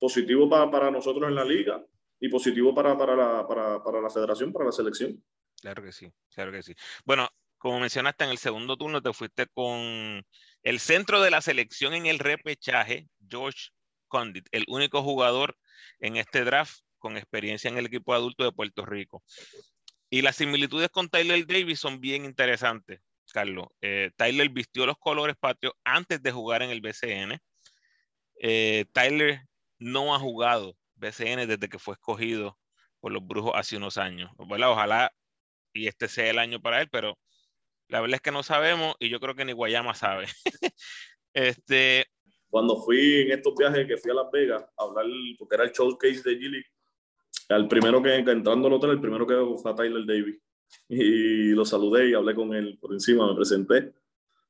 Positivo 0.00 0.48
para, 0.48 0.68
para 0.68 0.90
nosotros 0.90 1.28
en 1.28 1.36
la 1.36 1.44
liga 1.44 1.80
y 2.18 2.28
positivo 2.28 2.74
para, 2.74 2.98
para, 2.98 3.14
la, 3.14 3.46
para, 3.46 3.80
para 3.84 4.00
la 4.00 4.10
federación, 4.10 4.52
para 4.52 4.64
la 4.64 4.72
selección. 4.72 5.22
Claro 5.60 5.80
que 5.80 5.92
sí, 5.92 6.12
claro 6.34 6.50
que 6.50 6.64
sí. 6.64 6.74
Bueno, 7.04 7.28
como 7.56 7.78
mencionaste 7.78 8.24
en 8.24 8.30
el 8.30 8.38
segundo 8.38 8.76
turno, 8.76 9.00
te 9.00 9.12
fuiste 9.12 9.46
con 9.46 10.24
el 10.62 10.80
centro 10.80 11.20
de 11.22 11.30
la 11.30 11.40
selección 11.40 11.94
en 11.94 12.06
el 12.06 12.18
repechaje, 12.18 13.08
George 13.28 13.70
Condit, 14.08 14.46
el 14.52 14.64
único 14.68 15.02
jugador 15.02 15.56
en 16.00 16.16
este 16.16 16.44
draft 16.44 16.80
con 16.98 17.16
experiencia 17.16 17.70
en 17.70 17.78
el 17.78 17.86
equipo 17.86 18.14
adulto 18.14 18.44
de 18.44 18.52
Puerto 18.52 18.84
Rico. 18.84 19.22
Y 20.10 20.22
las 20.22 20.36
similitudes 20.36 20.88
con 20.88 21.08
Tyler 21.08 21.46
Davis 21.46 21.80
son 21.80 22.00
bien 22.00 22.24
interesantes, 22.24 23.00
Carlos. 23.32 23.68
Eh, 23.80 24.10
Tyler 24.16 24.48
vistió 24.48 24.86
los 24.86 24.96
colores 24.98 25.36
patrios 25.38 25.74
antes 25.84 26.22
de 26.22 26.32
jugar 26.32 26.62
en 26.62 26.70
el 26.70 26.80
BCN. 26.80 27.38
Eh, 28.40 28.86
Tyler 28.92 29.42
no 29.78 30.14
ha 30.14 30.18
jugado 30.18 30.76
BCN 30.96 31.46
desde 31.46 31.68
que 31.68 31.78
fue 31.78 31.94
escogido 31.94 32.58
por 33.00 33.12
los 33.12 33.24
Brujos 33.26 33.52
hace 33.54 33.76
unos 33.76 33.98
años. 33.98 34.30
Ojalá 34.36 35.12
y 35.72 35.86
este 35.86 36.08
sea 36.08 36.30
el 36.30 36.38
año 36.38 36.60
para 36.60 36.80
él, 36.80 36.88
pero 36.90 37.18
la 37.88 38.00
verdad 38.00 38.16
es 38.16 38.20
que 38.20 38.30
no 38.30 38.42
sabemos 38.42 38.96
y 39.00 39.08
yo 39.08 39.20
creo 39.20 39.34
que 39.34 39.44
ni 39.44 39.52
Guayama 39.52 39.94
sabe. 39.94 40.26
este, 41.34 42.06
cuando 42.48 42.82
fui 42.82 43.22
en 43.22 43.32
estos 43.32 43.54
viajes 43.56 43.86
que 43.86 43.96
fui 43.96 44.10
a 44.10 44.14
Las 44.14 44.30
Vegas 44.30 44.62
a 44.76 44.82
hablar, 44.82 45.06
porque 45.38 45.54
era 45.56 45.64
el 45.64 45.72
showcase 45.72 46.22
de 46.22 46.36
Gilly, 46.36 46.62
el 47.48 47.68
primero 47.68 48.02
que, 48.02 48.14
entrando 48.14 48.68
al 48.68 48.74
hotel, 48.74 48.90
el 48.90 49.00
primero 49.00 49.26
que 49.26 49.34
fue 49.60 49.70
a 49.70 49.74
Tyler 49.74 50.04
Davis. 50.06 50.38
Y 50.88 51.50
lo 51.50 51.64
saludé 51.64 52.10
y 52.10 52.14
hablé 52.14 52.34
con 52.34 52.54
él 52.54 52.78
por 52.78 52.92
encima, 52.92 53.26
me 53.26 53.34
presenté 53.34 53.92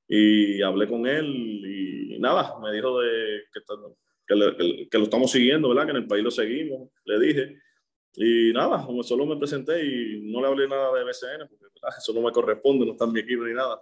y 0.08 0.62
hablé 0.62 0.88
con 0.88 1.06
él 1.06 1.26
y 1.26 2.18
nada, 2.18 2.58
me 2.60 2.72
dijo 2.72 3.00
de 3.00 3.42
que, 3.52 4.88
que, 4.90 4.98
lo 4.98 5.04
estamos 5.04 5.30
siguiendo, 5.30 5.68
¿verdad? 5.68 5.84
Que 5.84 5.90
en 5.90 5.96
el 5.98 6.06
país 6.06 6.24
lo 6.24 6.30
seguimos, 6.30 6.90
le 7.04 7.18
dije. 7.20 7.56
Y 8.14 8.52
nada, 8.52 8.86
solo 9.02 9.26
me 9.26 9.36
presenté 9.36 9.84
y 9.84 10.20
no 10.32 10.40
le 10.40 10.48
hablé 10.48 10.68
nada 10.68 10.92
de 10.94 11.04
BCN, 11.04 11.48
porque 11.48 11.66
eso 11.98 12.12
no 12.12 12.22
me 12.22 12.32
corresponde, 12.32 12.84
no 12.84 12.92
está 12.92 13.04
en 13.04 13.12
mi 13.12 13.20
equipo 13.20 13.44
ni 13.44 13.54
nada. 13.54 13.80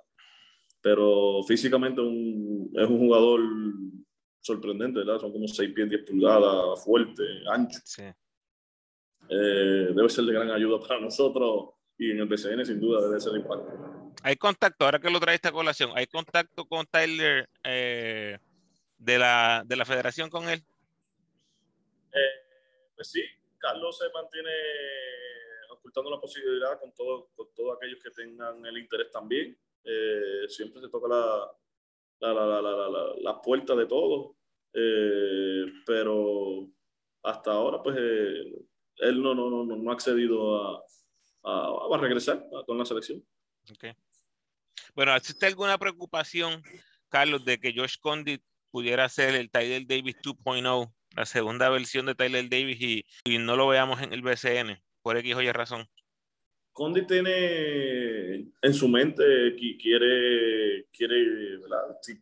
Pero 0.80 1.42
físicamente 1.46 2.00
es 2.00 2.88
un 2.88 2.98
jugador 2.98 3.40
sorprendente, 4.40 5.00
¿verdad? 5.00 5.20
Son 5.20 5.32
como 5.32 5.48
6 5.48 5.72
pies, 5.74 5.90
10 5.90 6.04
pulgadas, 6.04 6.84
fuerte, 6.84 7.22
ancho. 7.50 7.78
Sí. 7.84 8.02
Eh, 9.28 9.88
debe 9.94 10.08
ser 10.08 10.24
de 10.24 10.32
gran 10.32 10.50
ayuda 10.50 10.78
para 10.86 11.00
nosotros 11.00 11.70
y 11.98 12.12
en 12.12 12.20
el 12.20 12.26
BCN 12.26 12.64
sin 12.64 12.80
duda 12.80 13.06
debe 13.06 13.20
ser 13.20 13.34
impacto. 13.34 14.12
¿Hay 14.22 14.36
contacto, 14.36 14.84
ahora 14.84 15.00
que 15.00 15.10
lo 15.10 15.18
trae 15.18 15.34
esta 15.34 15.52
colación, 15.52 15.90
hay 15.94 16.06
contacto 16.06 16.64
con 16.66 16.86
Tyler 16.86 17.48
eh, 17.64 18.38
de, 18.98 19.18
la, 19.18 19.62
de 19.66 19.76
la 19.76 19.84
federación 19.84 20.30
con 20.30 20.48
él? 20.48 20.62
Eh, 22.12 22.92
pues 22.94 23.10
sí, 23.10 23.22
Carlos 23.66 23.98
se 23.98 24.08
mantiene 24.10 24.50
ocultando 25.70 26.10
la 26.10 26.20
posibilidad 26.20 26.78
con, 26.78 26.92
todo, 26.94 27.30
con 27.34 27.52
todos 27.54 27.76
aquellos 27.76 28.02
que 28.02 28.10
tengan 28.10 28.64
el 28.64 28.78
interés 28.78 29.10
también. 29.10 29.58
siempre 30.48 30.80
se 30.80 30.88
toca 30.88 31.08
la, 31.08 31.50
la, 32.20 32.32
la, 32.32 32.62
la, 32.62 33.14
la 33.18 33.42
puerta 33.42 33.74
de 33.74 33.86
todos, 33.86 34.36
eh, 34.72 35.64
pero 35.84 36.68
hasta 37.22 37.52
ahora, 37.52 37.82
pues, 37.82 37.96
eh, 37.98 38.44
él 38.98 39.22
no, 39.22 39.34
no, 39.34 39.50
no, 39.50 39.64
no 39.64 39.90
ha 39.90 39.94
accedido 39.94 40.56
a, 40.56 40.84
a, 41.44 41.94
a 41.94 41.98
regresar 41.98 42.44
con 42.66 42.78
la 42.78 42.84
selección. 42.84 43.24
Okay. 43.74 43.92
Bueno, 44.94 45.14
¿existe 45.16 45.46
alguna 45.46 45.76
preocupación, 45.76 46.62
Carlos, 47.08 47.44
de 47.44 47.58
que 47.58 47.74
Josh 47.76 47.96
Condit 48.00 48.42
pudiera 48.70 49.08
ser 49.08 49.34
el 49.34 49.50
Tyler 49.50 49.86
Davis 49.86 50.16
2.0, 50.22 50.94
la 51.16 51.26
segunda 51.26 51.70
versión 51.70 52.06
de 52.06 52.14
Tyler 52.14 52.48
Davis 52.48 52.80
y, 52.80 53.04
y, 53.24 53.38
no 53.38 53.56
lo 53.56 53.68
veamos 53.68 54.02
en 54.02 54.12
el 54.12 54.22
BCN, 54.22 54.78
por 55.02 55.16
X 55.16 55.34
o 55.34 55.42
Y 55.42 55.50
razón? 55.50 55.86
Condi 56.72 57.06
tiene 57.06 58.52
en 58.60 58.74
su 58.74 58.86
mente 58.86 59.24
que 59.58 59.78
quiere, 59.78 60.86
quiere 60.92 61.58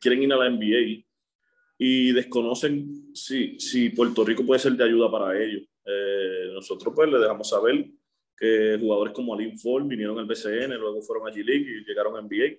quieren 0.00 0.22
ir 0.22 0.32
a 0.32 0.36
la 0.36 0.48
NBA 0.48 1.04
y 1.76 2.12
desconocen 2.12 3.12
si, 3.14 3.58
si 3.58 3.90
Puerto 3.90 4.24
Rico 4.24 4.46
puede 4.46 4.60
ser 4.60 4.74
de 4.74 4.84
ayuda 4.84 5.10
para 5.10 5.36
ellos. 5.42 5.64
Eh, 5.84 6.50
nosotros 6.52 6.94
pues 6.94 7.10
le 7.10 7.18
dejamos 7.18 7.48
saber 7.48 7.84
que 8.36 8.78
jugadores 8.80 9.12
como 9.12 9.34
Alin 9.34 9.58
Ford 9.58 9.86
vinieron 9.86 10.18
al 10.20 10.26
BCN, 10.26 10.78
luego 10.78 11.02
fueron 11.02 11.28
a 11.28 11.32
G-League 11.32 11.66
y 11.68 11.84
llegaron 11.84 12.16
a 12.16 12.22
NBA. 12.22 12.58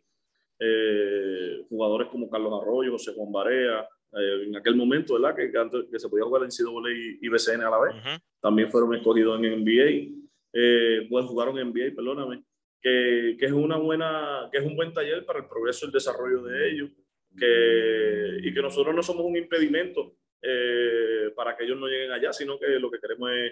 Eh, 0.59 1.65
jugadores 1.69 2.09
como 2.09 2.29
Carlos 2.29 2.61
Arroyo, 2.61 2.91
José 2.91 3.13
Juan 3.15 3.31
Barea, 3.31 3.87
eh, 4.15 4.43
en 4.48 4.55
aquel 4.55 4.75
momento, 4.75 5.13
¿verdad? 5.13 5.36
Que, 5.36 5.51
que, 5.51 6.00
se 6.00 6.10
podía 6.10 6.25
jugar 6.25 6.43
en 6.43 6.50
CWA 6.50 6.91
y, 6.91 7.19
y 7.22 7.29
BCN 7.29 7.62
a 7.62 7.69
la 7.69 7.79
vez, 7.79 8.22
también 8.39 8.69
fueron 8.69 8.93
escogidos 8.95 9.39
en 9.43 9.63
NBA 9.63 10.25
eh, 10.57 11.05
pues 11.10 11.25
jugaron 11.25 11.60
en 11.60 11.67
NBA, 11.67 11.93
perdóname, 11.93 12.41
que, 12.81 13.36
que, 13.38 13.45
es 13.45 13.51
una 13.51 13.75
buena, 13.75 14.48
que 14.50 14.60
es 14.60 14.65
un 14.65 14.74
buen 14.74 14.93
taller 14.93 15.25
para 15.25 15.39
el 15.39 15.48
progreso 15.48 15.86
y 15.86 15.88
el 15.88 15.91
desarrollo 15.91 16.43
de 16.43 16.69
ellos, 16.69 16.91
que, 17.38 18.38
y 18.41 18.53
que 18.53 18.62
nosotros 18.62 18.95
no 18.95 19.03
somos 19.03 19.25
un 19.25 19.36
impedimento 19.36 20.15
eh, 20.41 21.29
para 21.36 21.57
que 21.57 21.65
ellos 21.65 21.77
no 21.77 21.88
lleguen 21.88 22.13
allá, 22.13 22.31
sino 22.31 22.57
que 22.57 22.67
lo 22.79 22.89
que 22.89 23.01
queremos 23.01 23.31
es 23.34 23.51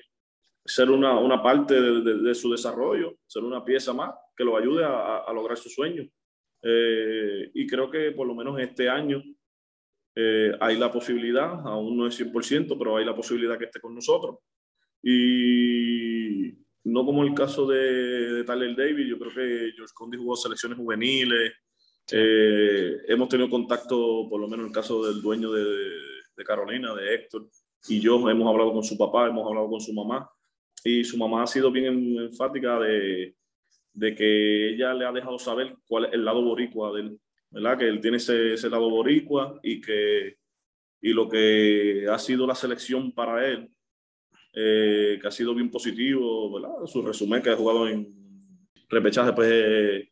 ser 0.63 0.89
una, 0.89 1.19
una 1.19 1.43
parte 1.43 1.73
de, 1.73 2.19
de, 2.19 2.35
su 2.35 2.49
desarrollo, 2.49 3.17
ser 3.27 3.43
una 3.43 3.65
pieza 3.65 3.91
más 3.91 4.15
que 4.33 4.45
lo 4.45 4.55
ayude 4.55 4.85
a, 4.85 5.17
a 5.17 5.33
lograr 5.33 5.57
su 5.57 5.67
sueño. 5.67 6.07
Eh, 6.61 7.51
y 7.53 7.67
creo 7.67 7.91
que 7.91 8.11
por 8.11 8.25
lo 8.25 8.33
menos 8.33 8.57
este 8.61 8.87
año 8.87 9.21
eh, 10.15 10.51
hay 10.59 10.77
la 10.77 10.91
posibilidad, 10.91 11.59
aún 11.65 11.97
no 11.97 12.07
es 12.07 12.19
100%, 12.19 12.77
pero 12.77 12.97
hay 12.97 13.05
la 13.05 13.15
posibilidad 13.15 13.57
que 13.57 13.65
esté 13.65 13.79
con 13.79 13.95
nosotros. 13.95 14.37
Y, 15.01 16.53
no 16.85 17.05
como 17.05 17.23
el 17.23 17.33
caso 17.33 17.65
de, 17.65 18.33
de 18.33 18.43
Tyler 18.43 18.75
Davis, 18.75 19.07
yo 19.07 19.17
creo 19.17 19.33
que 19.33 19.71
George 19.75 19.93
Condi 19.93 20.17
jugó 20.17 20.35
selecciones 20.35 20.77
juveniles. 20.77 21.53
Eh, 22.11 22.97
hemos 23.07 23.29
tenido 23.29 23.49
contacto, 23.49 24.27
por 24.29 24.39
lo 24.39 24.47
menos 24.47 24.65
en 24.65 24.69
el 24.69 24.75
caso 24.75 25.05
del 25.05 25.21
dueño 25.21 25.51
de, 25.51 25.63
de, 26.35 26.43
Carolina, 26.43 26.93
de 26.93 27.15
Héctor, 27.15 27.47
y 27.87 27.99
yo 28.01 28.29
hemos 28.29 28.47
hablado 28.47 28.73
con 28.73 28.83
su 28.83 28.97
papá, 28.97 29.27
hemos 29.27 29.47
hablado 29.47 29.69
con 29.69 29.79
su 29.79 29.93
mamá, 29.93 30.29
y 30.83 31.03
su 31.05 31.17
mamá 31.17 31.43
ha 31.43 31.47
sido 31.47 31.71
bien 31.71 32.17
enfática 32.19 32.77
de, 32.79 33.35
de 33.93 34.15
que 34.15 34.73
ella 34.73 34.93
le 34.93 35.05
ha 35.05 35.11
dejado 35.13 35.39
saber 35.39 35.77
cuál 35.87 36.05
es 36.05 36.13
el 36.13 36.25
lado 36.25 36.41
boricua 36.41 36.91
de 36.93 37.01
él, 37.01 37.19
¿verdad? 37.53 37.77
Que 37.77 37.87
él 37.87 38.01
tiene 38.01 38.17
ese, 38.17 38.53
ese 38.53 38.69
lado 38.69 38.89
boricua 38.89 39.59
y 39.63 39.79
que 39.79 40.37
y 41.01 41.11
lo 41.11 41.27
que 41.27 42.05
ha 42.09 42.17
sido 42.17 42.47
la 42.47 42.55
selección 42.55 43.11
para 43.11 43.45
él 43.45 43.69
eh, 44.55 45.17
que 45.19 45.27
ha 45.27 45.31
sido 45.31 45.55
bien 45.55 45.71
positivo. 45.71 46.85
Su 46.85 47.01
resumen 47.01 47.41
que 47.41 47.49
ha 47.49 47.55
jugado 47.55 47.87
en 47.87 48.07
repechaje, 48.87 49.33
pues, 49.33 50.07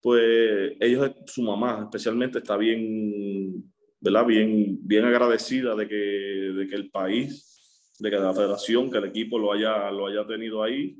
pues 0.00 0.76
ellos, 0.80 1.10
su 1.26 1.42
mamá 1.42 1.80
especialmente, 1.82 2.38
está 2.38 2.56
bien, 2.56 3.64
¿verdad? 4.00 4.26
Bien, 4.26 4.78
bien 4.80 5.04
agradecida 5.04 5.74
de 5.74 5.88
que, 5.88 5.96
de 5.96 6.66
que 6.68 6.74
el 6.76 6.90
país, 6.90 7.92
de 7.98 8.10
que 8.10 8.16
la 8.16 8.32
federación, 8.32 8.90
que 8.90 8.98
el 8.98 9.06
equipo 9.06 9.38
lo 9.38 9.52
haya, 9.52 9.90
lo 9.90 10.06
haya 10.06 10.24
tenido 10.24 10.62
ahí, 10.62 10.96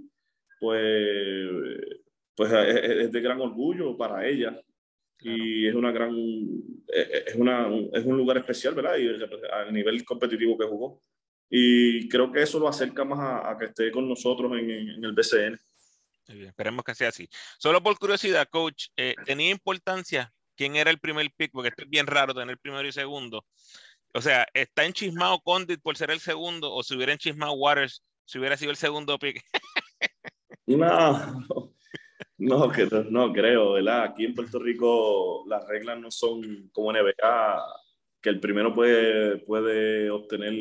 pues, 0.58 1.48
pues 2.34 2.52
es, 2.52 3.12
de 3.12 3.20
gran 3.20 3.40
orgullo 3.40 3.96
para 3.96 4.26
ella. 4.26 4.60
Y 5.26 5.66
es 5.66 5.74
una 5.74 5.90
gran, 5.90 6.14
es, 6.86 7.34
una, 7.34 7.68
es 7.94 8.04
un 8.04 8.18
lugar 8.18 8.36
especial, 8.36 8.74
¿verdad? 8.74 8.98
Y 8.98 9.08
a 9.08 9.70
nivel 9.70 10.04
competitivo 10.04 10.58
que 10.58 10.66
jugó. 10.66 11.02
y 11.48 12.08
creo 12.10 12.30
que 12.30 12.42
eso 12.42 12.58
lo 12.58 12.68
acerca 12.68 13.04
más 13.04 13.42
a, 13.44 13.56
que 13.58 13.66
esté 13.66 13.90
con 13.90 14.06
nosotros 14.06 14.52
en, 14.52 14.70
el 14.70 15.12
BCN. 15.12 15.58
esperemos 16.26 16.84
que 16.84 16.94
sea 16.94 17.08
así. 17.08 17.26
Solo 17.58 17.82
por 17.82 17.98
curiosidad, 17.98 18.46
coach, 18.50 18.88
eh, 18.98 19.14
¿tenía 19.24 19.50
importancia 19.50 20.30
quién 20.56 20.76
era 20.76 20.90
el 20.90 20.98
primer 20.98 21.30
pick? 21.34 21.52
Porque 21.52 21.70
esto 21.70 21.84
es 21.84 21.88
bien 21.88 22.06
raro 22.06 22.34
tener 22.34 22.58
primero 22.58 22.86
y 22.86 22.92
segundo. 22.92 23.46
O 24.12 24.20
sea, 24.20 24.46
¿está 24.52 24.84
enchismado 24.84 25.40
Condit 25.40 25.80
por 25.80 25.96
ser 25.96 26.10
el 26.10 26.20
segundo 26.20 26.70
o 26.72 26.82
si 26.82 26.94
hubiera 26.94 27.14
enchismado 27.14 27.54
Waters 27.54 28.04
si 28.26 28.38
hubiera 28.38 28.58
sido 28.58 28.70
el 28.70 28.76
segundo 28.76 29.18
pick? 29.18 29.42
no, 30.66 31.73
no, 32.44 32.70
que, 32.70 32.88
no 33.10 33.32
creo, 33.32 33.72
¿verdad? 33.72 34.04
Aquí 34.04 34.24
en 34.24 34.34
Puerto 34.34 34.58
Rico 34.58 35.44
las 35.48 35.66
reglas 35.66 35.98
no 35.98 36.10
son 36.10 36.68
como 36.72 36.92
NBA, 36.92 37.62
que 38.20 38.30
el 38.30 38.40
primero 38.40 38.74
puede, 38.74 39.38
puede 39.38 40.10
obtener 40.10 40.52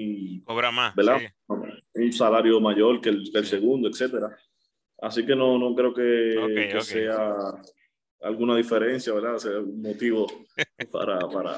Cobra 0.43 0.71
más, 0.71 0.95
¿verdad? 0.95 1.21
un 1.47 2.13
salario 2.13 2.59
mayor 2.59 2.99
que 3.01 3.09
el, 3.09 3.45
segundo, 3.45 3.87
etcétera. 3.87 4.37
Así 5.01 5.25
que 5.25 5.35
no, 5.35 5.57
no 5.57 5.75
creo 5.75 5.93
que, 5.93 6.79
sea 6.81 7.35
alguna 8.21 8.55
diferencia, 8.55 9.13
¿verdad? 9.13 9.37
sea 9.37 9.59
un 9.59 9.81
motivo 9.81 10.27
para, 10.91 11.19
para, 11.19 11.57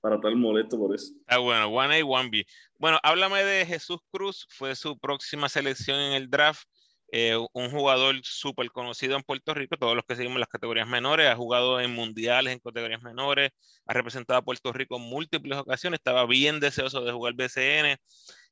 para 0.00 0.16
estar 0.16 0.34
molesto 0.34 0.78
por 0.78 0.94
eso. 0.94 1.12
Ah, 1.26 1.38
bueno, 1.38 1.70
1A, 1.70 2.02
1B. 2.02 2.46
Bueno, 2.78 2.98
háblame 3.02 3.44
de 3.44 3.64
Jesús 3.66 4.00
Cruz, 4.10 4.46
fue 4.50 4.74
su 4.74 4.98
próxima 4.98 5.48
selección 5.48 6.00
en 6.00 6.12
el 6.12 6.28
draft. 6.28 6.64
Eh, 7.14 7.36
un 7.52 7.70
jugador 7.70 8.14
súper 8.22 8.70
conocido 8.70 9.16
en 9.16 9.22
Puerto 9.22 9.52
Rico, 9.52 9.76
todos 9.76 9.94
los 9.94 10.02
que 10.06 10.16
seguimos 10.16 10.38
las 10.38 10.48
categorías 10.48 10.88
menores, 10.88 11.28
ha 11.28 11.36
jugado 11.36 11.78
en 11.78 11.92
mundiales 11.92 12.54
en 12.54 12.58
categorías 12.58 13.02
menores, 13.02 13.50
ha 13.84 13.92
representado 13.92 14.38
a 14.38 14.42
Puerto 14.42 14.72
Rico 14.72 14.96
en 14.96 15.02
múltiples 15.02 15.58
ocasiones, 15.58 16.00
estaba 16.00 16.26
bien 16.26 16.58
deseoso 16.58 17.04
de 17.04 17.12
jugar 17.12 17.34
BCN. 17.34 17.98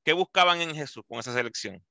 ¿Qué 0.05 0.13
buscaban 0.13 0.61
en 0.61 0.75
Jesús 0.75 1.03
con 1.09 1.19
esa 1.19 1.33
selección? 1.33 1.83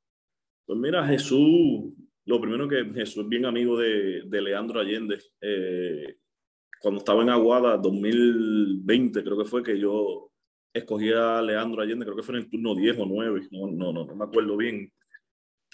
Pues 0.67 0.77
mira, 0.77 1.03
Jesús, 1.07 1.91
lo 2.25 2.39
primero 2.39 2.67
que 2.69 2.85
Jesús 2.93 3.23
es 3.23 3.29
bien 3.29 3.47
amigo 3.47 3.75
de, 3.75 4.21
de 4.27 4.41
Leandro 4.41 4.79
Allende. 4.79 5.17
Eh, 5.41 6.17
cuando 6.79 6.99
estaba 6.99 7.23
en 7.23 7.31
Aguada, 7.31 7.77
2020 7.77 9.23
creo 9.23 9.39
que 9.39 9.45
fue 9.45 9.63
que 9.63 9.79
yo 9.79 10.31
escogí 10.71 11.11
a 11.11 11.41
Leandro 11.41 11.81
Allende, 11.81 12.05
creo 12.05 12.15
que 12.15 12.21
fue 12.21 12.35
en 12.35 12.43
el 12.43 12.49
turno 12.51 12.75
10 12.75 12.99
o 12.99 13.05
9, 13.07 13.47
no, 13.49 13.71
no, 13.71 13.91
no, 13.91 14.05
no 14.05 14.15
me 14.15 14.25
acuerdo 14.25 14.55
bien. 14.55 14.93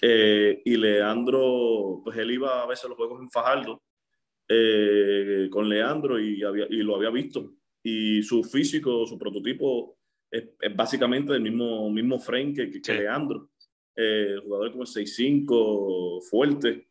Eh, 0.00 0.62
y 0.64 0.76
Leandro, 0.76 2.00
pues 2.04 2.18
él 2.18 2.30
iba 2.30 2.62
a 2.62 2.66
veces 2.66 2.84
a 2.84 2.88
los 2.88 2.96
juegos 2.96 3.20
en 3.20 3.30
Fajardo 3.30 3.82
eh, 4.48 5.48
con 5.50 5.68
Leandro 5.68 6.20
y, 6.20 6.42
había, 6.42 6.66
y 6.68 6.76
lo 6.76 6.96
había 6.96 7.10
visto. 7.10 7.54
Y 7.82 8.22
su 8.22 8.44
físico, 8.44 9.06
su 9.06 9.18
prototipo 9.18 9.98
es, 10.30 10.50
básicamente 10.74 11.32
del 11.32 11.42
mismo, 11.42 11.90
mismo 11.90 12.18
frame 12.18 12.52
que, 12.52 12.80
que, 12.80 12.94
Leandro. 12.94 13.50
Eh, 13.94 14.36
jugador 14.44 14.72
como 14.72 14.84
6'5, 14.84 16.22
fuerte. 16.22 16.88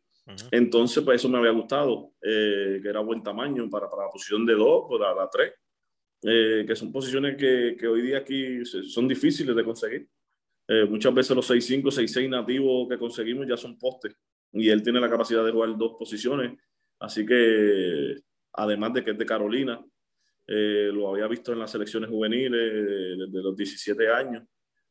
Entonces, 0.50 1.04
pues 1.04 1.20
eso 1.20 1.28
me 1.28 1.38
había 1.38 1.52
gustado, 1.52 2.14
eh, 2.20 2.80
que 2.82 2.88
era 2.88 2.98
buen 2.98 3.22
tamaño 3.22 3.70
para, 3.70 3.88
para 3.88 4.06
la 4.06 4.10
posición 4.10 4.44
de 4.44 4.54
2, 4.54 4.86
para 4.90 5.14
la 5.14 5.30
3, 5.30 6.66
que 6.66 6.74
son 6.74 6.90
posiciones 6.90 7.36
que, 7.36 7.76
que, 7.78 7.86
hoy 7.86 8.02
día 8.02 8.18
aquí 8.18 8.64
son 8.64 9.06
difíciles 9.06 9.54
de 9.54 9.62
conseguir. 9.62 10.08
Eh, 10.68 10.84
muchas 10.84 11.14
veces 11.14 11.36
los 11.36 11.48
6'5, 11.48 11.90
6'6 11.90 12.28
nativos 12.28 12.88
que 12.88 12.98
conseguimos 12.98 13.46
ya 13.46 13.56
son 13.56 13.78
postes 13.78 14.16
y 14.52 14.68
él 14.68 14.82
tiene 14.82 15.00
la 15.00 15.08
capacidad 15.08 15.44
de 15.44 15.52
jugar 15.52 15.76
dos 15.76 15.94
posiciones. 15.98 16.58
Así 16.98 17.24
que, 17.24 18.16
además 18.52 18.94
de 18.94 19.04
que 19.04 19.10
es 19.12 19.18
de 19.18 19.26
Carolina, 19.26 19.84
eh, 20.46 20.90
lo 20.92 21.10
había 21.10 21.26
visto 21.26 21.52
en 21.52 21.58
las 21.58 21.70
selecciones 21.70 22.10
juveniles 22.10 23.18
desde 23.18 23.42
los 23.42 23.56
17 23.56 24.08
años. 24.08 24.44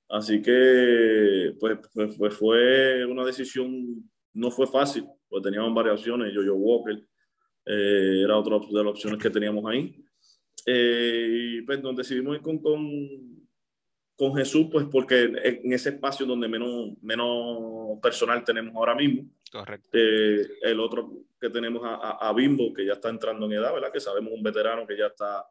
Así 0.07 0.41
que, 0.41 1.55
pues, 1.59 1.79
pues, 1.93 2.15
pues, 2.17 2.33
fue 2.35 3.05
una 3.05 3.25
decisión, 3.25 4.09
no 4.33 4.51
fue 4.51 4.67
fácil, 4.67 5.05
pues 5.27 5.41
teníamos 5.43 5.73
varias 5.73 5.99
opciones. 5.99 6.31
Yo, 6.33 6.43
yo 6.43 6.55
Walker 6.55 6.95
eh, 7.65 8.21
era 8.23 8.37
otra 8.37 8.59
de 8.59 8.83
las 8.83 8.91
opciones 8.91 9.21
que 9.21 9.29
teníamos 9.29 9.65
ahí. 9.65 9.95
y 10.67 11.61
pues 11.63 11.81
nos 11.81 11.95
decidimos 11.95 12.35
ir 12.35 12.41
con, 12.41 12.59
con 12.59 13.34
con 14.17 14.35
Jesús, 14.35 14.67
pues 14.71 14.85
porque 14.89 15.23
en 15.23 15.73
ese 15.73 15.89
espacio 15.89 16.25
donde 16.25 16.47
menos, 16.47 16.91
menos 17.01 17.99
personal 18.01 18.43
tenemos 18.43 18.73
ahora 18.75 18.95
mismo. 18.95 19.29
Correcto. 19.51 19.89
Eh, 19.91 20.47
el 20.61 20.79
otro 20.79 21.11
que 21.39 21.49
tenemos 21.49 21.81
a, 21.83 22.33
Bimbo, 22.33 22.73
que 22.73 22.85
ya 22.85 22.93
está 22.93 23.09
entrando 23.09 23.45
en 23.45 23.53
edad, 23.53 23.73
¿verdad? 23.73 23.91
Que 23.91 23.99
sabemos 23.99 24.33
un 24.33 24.41
veterano 24.41 24.87
que 24.87 24.97
ya 24.97 25.07
está, 25.07 25.45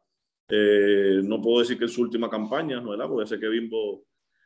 eh, 0.49 1.21
no 1.23 1.41
puedo 1.41 1.59
decir 1.59 1.77
que 1.77 1.85
es 1.85 1.93
su 1.93 2.01
última 2.01 2.29
campaña, 2.29 2.81
¿verdad? 2.81 3.07
Porque 3.07 3.27
sé 3.27 3.39
que 3.39 3.47
Bimbo, 3.47 4.03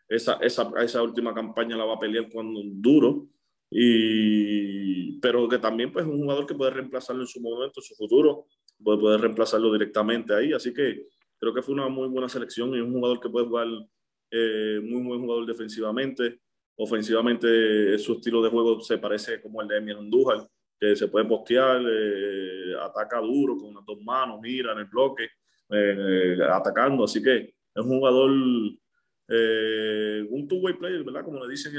esa, 0.08 0.34
esa, 0.42 0.72
esa 0.84 1.02
última 1.02 1.34
campaña 1.34 1.78
la 1.78 1.86
va 1.86 1.96
a 1.96 2.00
pelear 2.00 2.30
cuando 2.32 2.62
duro. 2.64 3.28
Y, 3.72 5.20
pero 5.20 5.48
que 5.48 5.60
también 5.60 5.94
pues 5.94 6.06
es 6.06 6.12
un 6.12 6.22
jugador 6.22 6.46
que 6.46 6.56
puede 6.56 6.72
reemplazarlo 6.72 7.22
en 7.22 7.28
su 7.28 7.40
momento, 7.40 7.80
en 7.80 7.84
su 7.84 7.96
futuro, 7.96 8.48
puede, 8.84 9.00
puede 9.00 9.18
reemplazarlo 9.18 9.72
directamente 9.72 10.34
ahí. 10.34 10.52
Así 10.52 10.74
que 10.74 11.08
creo 11.40 11.54
que 11.54 11.62
fue 11.62 11.76
una 11.76 11.88
muy 11.88 12.08
buena 12.10 12.28
selección 12.28 12.74
y 12.76 12.80
un 12.80 12.94
jugador 12.94 13.20
que 13.20 13.30
puede 13.30 13.46
jugar 13.46 13.68
eh, 14.32 14.80
muy 14.84 15.02
buen 15.02 15.22
jugador 15.22 15.46
defensivamente. 15.46 16.40
Ofensivamente, 16.76 17.98
su 17.98 18.14
estilo 18.14 18.42
de 18.42 18.50
juego 18.50 18.80
se 18.80 18.98
parece 18.98 19.42
como 19.42 19.62
el 19.62 19.68
de 19.68 19.78
Emil 19.78 19.98
Andújar, 19.98 20.48
que 20.80 20.96
se 20.96 21.08
puede 21.08 21.26
postear, 21.26 21.82
eh, 21.86 22.74
ataca 22.82 23.20
duro 23.20 23.58
con 23.58 23.74
las 23.74 23.86
dos 23.86 24.02
manos, 24.02 24.40
mira 24.42 24.72
en 24.72 24.80
el 24.80 24.86
bloque, 24.86 25.28
eh, 25.70 26.38
atacando. 26.50 27.04
Así 27.04 27.22
que 27.22 27.38
es 27.38 27.84
un 27.84 27.90
jugador, 27.90 28.30
un 28.32 28.78
two-way 30.48 30.76
player, 30.76 31.04
¿verdad? 31.04 31.26
Como 31.26 31.44
le 31.44 31.52
dicen, 31.52 31.74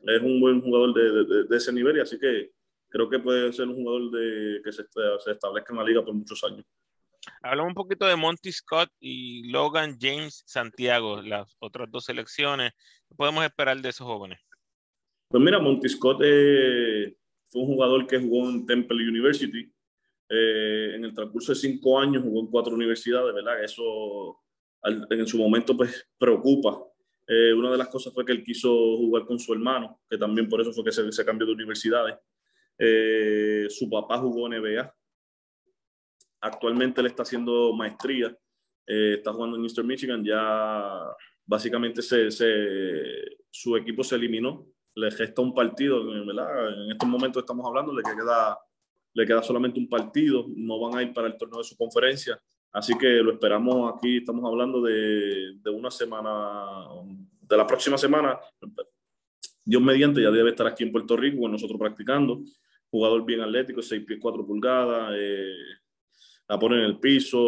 es 0.00 0.22
un 0.22 0.40
buen 0.40 0.60
jugador 0.62 0.94
de, 0.94 1.44
de, 1.44 1.56
ese 1.56 1.72
nivel 1.72 1.98
y 1.98 2.00
así 2.00 2.18
que 2.18 2.52
creo 2.88 3.08
que 3.08 3.18
puede 3.18 3.52
ser 3.52 3.68
un 3.68 3.76
jugador 3.76 4.10
de, 4.10 4.60
que 4.64 4.72
se, 4.72 4.84
se 5.18 5.30
establezca 5.32 5.72
en 5.72 5.78
la 5.78 5.84
liga 5.84 6.04
por 6.04 6.14
muchos 6.14 6.42
años. 6.44 6.64
Hablamos 7.42 7.70
un 7.70 7.74
poquito 7.74 8.06
de 8.06 8.16
Monty 8.16 8.52
Scott 8.52 8.90
y 9.00 9.50
Logan 9.50 9.96
James 10.00 10.42
Santiago, 10.46 11.22
las 11.22 11.56
otras 11.60 11.90
dos 11.90 12.04
selecciones. 12.04 12.72
¿Qué 13.08 13.14
podemos 13.14 13.44
esperar 13.44 13.80
de 13.80 13.88
esos 13.88 14.06
jóvenes? 14.06 14.40
Pues 15.28 15.42
mira, 15.42 15.58
Monty 15.58 15.88
Scott 15.88 16.20
eh, 16.24 17.16
fue 17.48 17.62
un 17.62 17.68
jugador 17.68 18.06
que 18.06 18.18
jugó 18.18 18.50
en 18.50 18.66
Temple 18.66 19.08
University. 19.08 19.72
Eh, 20.28 20.92
en 20.94 21.04
el 21.04 21.14
transcurso 21.14 21.52
de 21.52 21.58
cinco 21.58 21.98
años 21.98 22.22
jugó 22.22 22.40
en 22.40 22.46
cuatro 22.48 22.74
universidades, 22.74 23.34
¿verdad? 23.34 23.62
Eso 23.62 24.38
en 24.84 25.26
su 25.26 25.38
momento 25.38 25.76
pues 25.76 26.06
preocupa. 26.18 26.82
Eh, 27.26 27.54
una 27.54 27.70
de 27.70 27.78
las 27.78 27.88
cosas 27.88 28.12
fue 28.12 28.24
que 28.24 28.32
él 28.32 28.42
quiso 28.42 28.68
jugar 28.96 29.24
con 29.24 29.38
su 29.38 29.52
hermano, 29.52 30.00
que 30.10 30.18
también 30.18 30.48
por 30.48 30.60
eso 30.60 30.72
fue 30.72 30.84
que 30.84 30.92
se, 30.92 31.10
se 31.12 31.24
cambió 31.24 31.46
de 31.46 31.52
universidades. 31.54 32.16
su 33.72 33.88
papá 33.88 34.18
jugó 34.18 34.52
en 34.52 34.60
NBA, 34.60 34.94
Actualmente 36.42 37.00
él 37.00 37.06
está 37.06 37.22
haciendo 37.22 37.72
maestría, 37.72 38.36
eh, 38.86 39.14
está 39.18 39.32
jugando 39.32 39.56
en 39.56 39.62
Eastern 39.62 39.86
Michigan, 39.86 40.24
ya 40.24 41.00
básicamente 41.46 42.02
se, 42.02 42.30
su 43.50 43.76
equipo 43.76 44.02
se 44.02 44.16
eliminó, 44.16 44.66
le 44.96 45.10
gesta 45.12 45.40
un 45.40 45.54
partido. 45.54 46.02
En 46.12 46.90
estos 46.90 47.08
momentos 47.08 47.42
estamos 47.42 47.64
hablando, 47.64 47.94
le 47.94 48.02
queda, 48.02 48.58
le 49.14 49.24
queda 49.24 49.42
solamente 49.42 49.78
un 49.78 49.88
partido, 49.88 50.46
no 50.48 50.80
van 50.80 50.98
a 50.98 51.02
ir 51.02 51.12
para 51.12 51.28
el 51.28 51.36
torneo 51.36 51.58
de 51.58 51.64
su 51.64 51.76
conferencia, 51.76 52.40
así 52.72 52.98
que 52.98 53.06
lo 53.22 53.32
esperamos 53.32 53.94
aquí, 53.96 54.16
estamos 54.16 54.44
hablando 54.44 54.82
de, 54.82 55.58
de 55.62 55.70
una 55.70 55.92
semana, 55.92 56.88
de 57.40 57.56
la 57.56 57.66
próxima 57.66 57.96
semana, 57.96 58.38
Dios 59.64 59.80
mediante 59.80 60.20
ya 60.20 60.30
debe 60.30 60.50
estar 60.50 60.66
aquí 60.66 60.82
en 60.82 60.90
Puerto 60.90 61.16
Rico 61.16 61.42
con 61.42 61.52
nosotros 61.52 61.78
practicando, 61.78 62.42
jugador 62.90 63.24
bien 63.24 63.42
atlético, 63.42 63.80
6 63.80 64.04
pies 64.04 64.18
4 64.20 64.44
pulgadas, 64.44 65.14
eh, 65.16 65.54
la 66.48 66.58
pone 66.58 66.76
en 66.76 66.82
el 66.82 66.98
piso, 66.98 67.40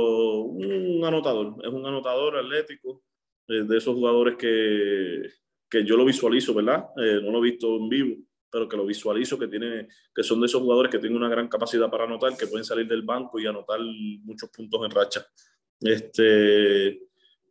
un 0.43 1.05
anotador, 1.05 1.57
es 1.63 1.69
un 1.69 1.87
anotador 1.87 2.37
atlético, 2.39 3.03
eh, 3.49 3.65
de 3.65 3.77
esos 3.77 3.95
jugadores 3.95 4.37
que, 4.37 5.23
que 5.69 5.85
yo 5.85 5.97
lo 5.97 6.05
visualizo, 6.05 6.55
¿verdad? 6.55 6.87
Eh, 6.97 7.21
no 7.23 7.31
lo 7.31 7.39
he 7.39 7.51
visto 7.51 7.77
en 7.77 7.89
vivo, 7.89 8.17
pero 8.51 8.69
que 8.69 8.77
lo 8.77 8.87
visualizo, 8.87 9.39
que, 9.39 9.49
tiene, 9.49 9.89
que 10.15 10.23
son 10.23 10.41
de 10.41 10.47
esos 10.47 10.63
jugadores 10.63 10.91
que 10.91 10.99
tienen 10.99 11.19
una 11.19 11.29
gran 11.29 11.49
capacidad 11.49 11.91
para 11.91 12.05
anotar, 12.05 12.37
que 12.37 12.47
pueden 12.47 12.65
salir 12.65 12.87
del 12.87 13.03
banco 13.03 13.39
y 13.39 13.47
anotar 13.47 13.81
muchos 14.23 14.49
puntos 14.51 14.81
en 14.85 14.91
racha. 14.91 15.27
Este, 15.81 17.03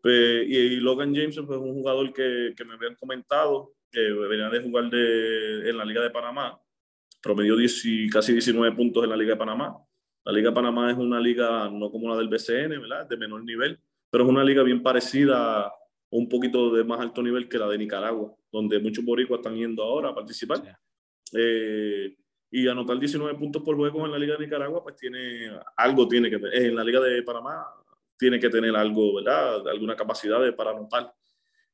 pues, 0.01 0.47
y, 0.47 0.77
Logan 0.77 1.13
James 1.13 1.37
es 1.37 1.45
pues, 1.45 1.59
un 1.59 1.73
jugador 1.73 2.11
que, 2.11 2.53
que, 2.57 2.65
me 2.65 2.73
habían 2.73 2.95
comentado 2.95 3.75
que 3.91 4.11
venía 4.11 4.49
de 4.49 4.61
jugar 4.61 4.89
de, 4.89 5.69
en 5.69 5.77
la 5.77 5.85
Liga 5.85 6.01
de 6.01 6.09
Panamá, 6.09 6.59
promedió 7.21 7.55
10, 7.55 8.09
casi 8.11 8.33
19 8.33 8.75
puntos 8.75 9.03
en 9.03 9.11
la 9.11 9.15
Liga 9.15 9.33
de 9.33 9.37
Panamá. 9.37 9.77
La 10.25 10.31
Liga 10.31 10.53
Panamá 10.53 10.91
es 10.91 10.97
una 10.97 11.19
liga 11.19 11.69
no 11.69 11.91
como 11.91 12.09
la 12.09 12.17
del 12.17 12.29
BCN, 12.29 12.81
¿verdad? 12.81 13.07
De 13.07 13.17
menor 13.17 13.43
nivel, 13.43 13.79
pero 14.09 14.23
es 14.23 14.29
una 14.29 14.43
liga 14.43 14.63
bien 14.63 14.81
parecida 14.81 15.71
un 16.09 16.29
poquito 16.29 16.71
de 16.71 16.83
más 16.83 16.99
alto 16.99 17.21
nivel 17.21 17.49
que 17.49 17.57
la 17.57 17.67
de 17.67 17.77
Nicaragua, 17.77 18.33
donde 18.51 18.79
muchos 18.79 19.03
boricuas 19.03 19.39
están 19.39 19.55
yendo 19.55 19.83
ahora 19.83 20.09
a 20.09 20.15
participar. 20.15 20.77
Eh, 21.33 22.15
y 22.51 22.67
anotar 22.67 22.99
19 22.99 23.35
puntos 23.37 23.63
por 23.63 23.75
juego 23.75 24.05
en 24.05 24.11
la 24.11 24.19
Liga 24.19 24.35
de 24.37 24.45
Nicaragua, 24.45 24.83
pues 24.83 24.95
tiene 24.95 25.51
algo, 25.75 26.07
tiene 26.07 26.29
que 26.29 26.39
En 26.53 26.75
la 26.75 26.83
Liga 26.83 26.99
de 26.99 27.23
Panamá 27.23 27.65
tiene 28.15 28.39
que 28.39 28.49
tener 28.49 28.75
algo, 28.75 29.15
¿verdad? 29.15 29.67
Alguna 29.67 29.95
capacidad 29.95 30.39
de, 30.39 30.53
para 30.53 30.69
anotar. 30.69 31.11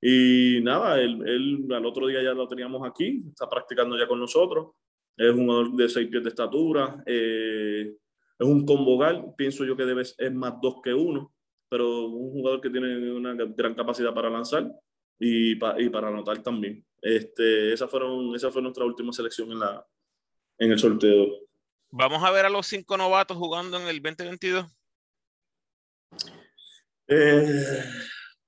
Y 0.02 0.62
nada, 0.64 1.00
él, 1.02 1.22
él, 1.28 1.68
al 1.74 1.86
otro 1.86 2.08
día 2.08 2.24
ya 2.24 2.34
lo 2.34 2.48
teníamos 2.48 2.88
aquí, 2.88 3.26
está 3.28 3.50
practicando 3.50 3.98
ya 3.98 4.08
con 4.08 4.20
nosotros. 4.20 4.70
Es 5.18 5.32
un 5.32 5.46
jugador 5.46 5.74
de 5.74 5.90
seis 5.90 6.08
pies 6.08 6.24
de 6.24 6.30
estatura. 6.30 7.04
Eh, 7.06 7.94
es 8.40 8.48
un 8.48 8.66
combogal, 8.66 9.34
pienso 9.38 9.66
yo 9.66 9.76
que 9.76 9.86
debe, 9.86 10.02
es 10.02 10.34
más 10.34 10.54
dos 10.62 10.82
que 10.82 10.94
uno, 10.94 11.34
pero 11.70 12.06
un 12.06 12.32
jugador 12.32 12.62
que 12.62 12.70
tiene 12.70 13.12
una 13.12 13.34
gran 13.34 13.76
capacidad 13.76 14.14
para 14.14 14.30
lanzar 14.30 14.72
y, 15.20 15.52
y 15.52 15.90
para 15.90 16.08
anotar 16.08 16.42
también. 16.42 16.86
Este, 17.02 17.74
esa, 17.74 17.88
fueron, 17.88 18.34
esa 18.36 18.50
fue 18.50 18.62
nuestra 18.62 18.86
última 18.86 19.12
selección 19.12 19.52
en, 19.52 19.60
la, 19.60 19.86
en 20.58 20.72
el 20.72 20.80
sorteo. 20.80 21.28
¿Vamos 21.92 22.24
a 22.24 22.32
ver 22.32 22.46
a 22.46 22.50
los 22.50 22.66
cinco 22.66 22.98
novatos 22.98 23.36
jugando 23.36 23.78
en 23.78 23.88
el 23.88 24.02
2022? 24.02 24.66
Eh, 27.08 27.84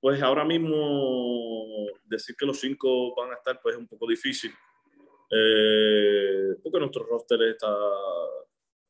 pues 0.00 0.22
ahora 0.22 0.44
mismo 0.44 1.86
decir 2.04 2.34
que 2.36 2.46
los 2.46 2.58
cinco 2.58 3.14
van 3.14 3.32
a 3.32 3.34
estar 3.34 3.60
pues 3.60 3.74
es 3.74 3.80
un 3.80 3.88
poco 3.88 4.06
difícil. 4.06 4.52
Eh, 5.30 6.56
porque 6.62 6.78
nuestro 6.78 7.04
roster 7.04 7.42
está 7.42 7.68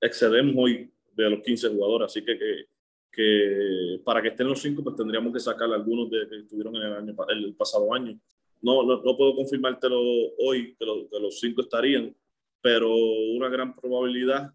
excedemos 0.02 0.54
hoy 0.58 0.90
de 1.14 1.30
los 1.30 1.40
15 1.40 1.68
jugadores, 1.68 2.06
así 2.06 2.24
que, 2.24 2.66
que, 3.10 4.00
para 4.04 4.20
que 4.20 4.28
estén 4.28 4.48
los 4.48 4.60
cinco 4.60 4.82
pues 4.82 4.96
tendríamos 4.96 5.32
que 5.32 5.40
sacar 5.40 5.72
algunos 5.72 6.10
de, 6.10 6.28
que 6.28 6.36
estuvieron 6.40 6.74
en 6.76 7.08
el, 7.08 7.54
pasado 7.54 7.94
año. 7.94 8.18
No, 8.60 8.82
no, 8.82 9.02
no 9.02 9.16
puedo 9.16 9.34
confirmártelo 9.36 10.00
hoy 10.38 10.74
que, 10.74 10.84
los 10.84 11.38
cinco 11.38 11.62
estarían, 11.62 12.14
pero 12.60 12.94
una 12.94 13.48
gran 13.48 13.74
probabilidad 13.74 14.52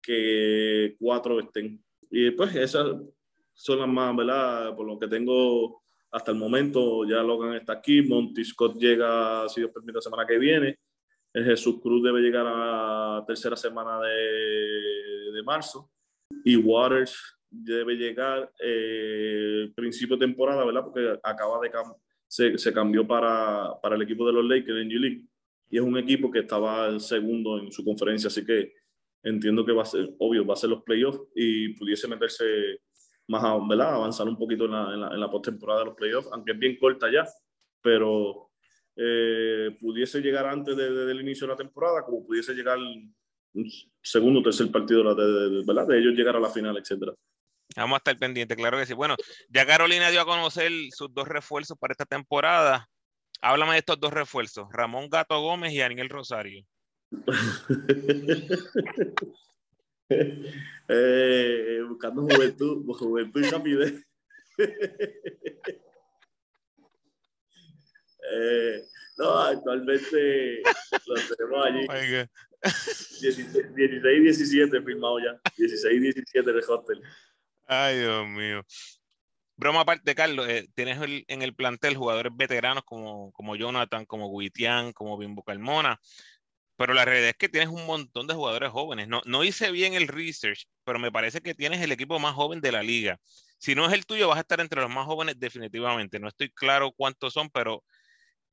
que 0.00 0.96
cuatro 1.00 1.40
estén. 1.40 1.82
Y 2.10 2.30
pues 2.30 2.54
esas 2.54 2.96
son 3.52 3.78
las 3.78 3.88
más, 3.88 4.14
¿verdad? 4.16 4.76
Por 4.76 4.86
lo 4.86 4.98
que 4.98 5.08
tengo 5.08 5.82
hasta 6.10 6.30
el 6.30 6.38
momento, 6.38 7.04
ya 7.04 7.22
Logan 7.22 7.54
está 7.54 7.72
aquí, 7.72 8.02
Monty 8.02 8.44
Scott 8.44 8.76
llega, 8.76 9.48
si 9.48 9.60
Dios 9.60 9.72
permite, 9.72 9.94
la 9.94 10.02
semana 10.02 10.26
que 10.26 10.38
viene. 10.38 10.78
Jesús 11.34 11.80
Cruz 11.82 12.02
debe 12.02 12.20
llegar 12.20 12.46
a 12.46 13.18
la 13.18 13.24
tercera 13.26 13.56
semana 13.56 14.00
de, 14.00 15.32
de 15.32 15.42
marzo. 15.42 15.90
Y 16.44 16.56
Waters 16.56 17.16
debe 17.50 17.94
llegar 17.94 18.50
eh, 18.60 19.72
principio 19.74 20.16
de 20.16 20.26
temporada, 20.26 20.64
¿verdad? 20.64 20.82
Porque 20.82 21.18
acaba 21.22 21.60
de 21.60 21.70
se, 22.26 22.58
se 22.58 22.72
cambió 22.72 23.06
para, 23.06 23.80
para, 23.82 23.96
el 23.96 24.02
equipo 24.02 24.26
de 24.26 24.32
los 24.32 24.44
Lakers 24.44 24.80
en 24.80 24.88
G-League. 24.88 25.24
Y 25.70 25.76
es 25.78 25.82
un 25.82 25.96
equipo 25.98 26.30
que 26.30 26.40
estaba 26.40 26.88
el 26.88 27.00
segundo 27.00 27.58
en 27.58 27.70
su 27.72 27.84
conferencia, 27.84 28.28
así 28.28 28.44
que 28.44 28.72
entiendo 29.22 29.64
que 29.64 29.72
va 29.72 29.82
a 29.82 29.86
ser, 29.86 30.10
obvio, 30.18 30.44
va 30.46 30.54
a 30.54 30.56
ser 30.56 30.70
los 30.70 30.82
playoffs 30.82 31.20
y 31.34 31.70
pudiese 31.74 32.06
meterse 32.06 32.80
más, 33.28 33.42
¿verdad? 33.68 33.94
Avanzar 33.94 34.28
un 34.28 34.36
poquito 34.36 34.66
en 34.66 34.72
la, 34.72 34.94
en 34.94 35.00
la, 35.00 35.08
en 35.08 35.20
la 35.20 35.30
postemporada 35.30 35.80
de 35.80 35.86
los 35.86 35.94
playoffs, 35.94 36.28
aunque 36.32 36.52
es 36.52 36.58
bien 36.58 36.76
corta 36.78 37.10
ya, 37.10 37.24
pero 37.80 38.50
eh, 38.96 39.76
pudiese 39.80 40.20
llegar 40.20 40.46
antes 40.46 40.76
de, 40.76 40.90
de, 40.90 41.06
del 41.06 41.20
inicio 41.20 41.46
de 41.46 41.52
la 41.52 41.56
temporada, 41.56 42.04
como 42.04 42.24
pudiese 42.24 42.54
llegar 42.54 42.78
un 42.78 43.14
segundo 44.02 44.40
o 44.40 44.42
tercer 44.42 44.70
partido 44.70 45.14
de, 45.14 45.64
¿verdad? 45.64 45.86
de 45.86 45.98
ellos 45.98 46.14
llegar 46.14 46.36
a 46.36 46.40
la 46.40 46.50
final, 46.50 46.76
etcétera. 46.76 47.12
Vamos 47.76 47.96
a 47.96 47.98
estar 47.98 48.16
pendientes, 48.18 48.56
claro 48.56 48.78
que 48.78 48.86
sí. 48.86 48.94
Bueno, 48.94 49.16
ya 49.48 49.66
Carolina 49.66 50.10
dio 50.10 50.20
a 50.20 50.26
conocer 50.26 50.70
sus 50.90 51.12
dos 51.12 51.26
refuerzos 51.26 51.76
para 51.78 51.92
esta 51.92 52.04
temporada. 52.04 52.88
Háblame 53.40 53.72
de 53.72 53.78
estos 53.78 53.98
dos 53.98 54.12
refuerzos, 54.12 54.68
Ramón 54.70 55.08
Gato 55.08 55.40
Gómez 55.40 55.72
y 55.72 55.78
Daniel 55.78 56.08
Rosario. 56.08 56.64
eh, 60.88 61.80
buscando 61.88 62.22
juventud, 62.22 62.84
juventud 62.96 63.44
y 63.44 63.50
rapidez. 63.50 64.06
Eh, 68.32 68.84
no, 69.16 69.38
actualmente 69.38 70.62
lo 71.06 71.14
tenemos 71.36 71.66
allí. 71.66 71.86
16, 73.20 73.66
y 73.76 74.20
17 74.20 74.82
firmado 74.82 75.18
ya. 75.20 75.38
16 75.56 75.96
y 75.96 76.00
17 76.00 76.52
de 76.52 76.58
hostel. 76.66 77.02
Ay, 77.66 77.98
Dios 77.98 78.26
mío. 78.26 78.62
Broma 79.56 79.80
aparte, 79.80 80.14
Carlos, 80.14 80.48
eh, 80.48 80.68
tienes 80.74 81.00
el, 81.00 81.24
en 81.28 81.42
el 81.42 81.54
plantel 81.54 81.96
jugadores 81.96 82.32
veteranos 82.34 82.82
como, 82.84 83.30
como 83.32 83.54
Jonathan, 83.54 84.04
como 84.04 84.36
Guitián, 84.36 84.92
como 84.92 85.16
Bimbo 85.16 85.44
Carmona, 85.44 86.00
pero 86.76 86.92
la 86.92 87.04
realidad 87.04 87.30
es 87.30 87.36
que 87.36 87.48
tienes 87.48 87.68
un 87.68 87.86
montón 87.86 88.26
de 88.26 88.34
jugadores 88.34 88.70
jóvenes. 88.70 89.06
No, 89.06 89.22
no 89.26 89.44
hice 89.44 89.70
bien 89.70 89.94
el 89.94 90.08
research, 90.08 90.66
pero 90.84 90.98
me 90.98 91.12
parece 91.12 91.40
que 91.40 91.54
tienes 91.54 91.80
el 91.82 91.92
equipo 91.92 92.18
más 92.18 92.34
joven 92.34 92.60
de 92.60 92.72
la 92.72 92.82
liga. 92.82 93.20
Si 93.58 93.74
no 93.74 93.86
es 93.86 93.92
el 93.92 94.06
tuyo, 94.06 94.28
vas 94.28 94.38
a 94.38 94.40
estar 94.40 94.60
entre 94.60 94.80
los 94.80 94.90
más 94.90 95.06
jóvenes 95.06 95.38
definitivamente. 95.38 96.18
No 96.18 96.28
estoy 96.28 96.50
claro 96.50 96.90
cuántos 96.92 97.32
son, 97.32 97.48
pero 97.50 97.84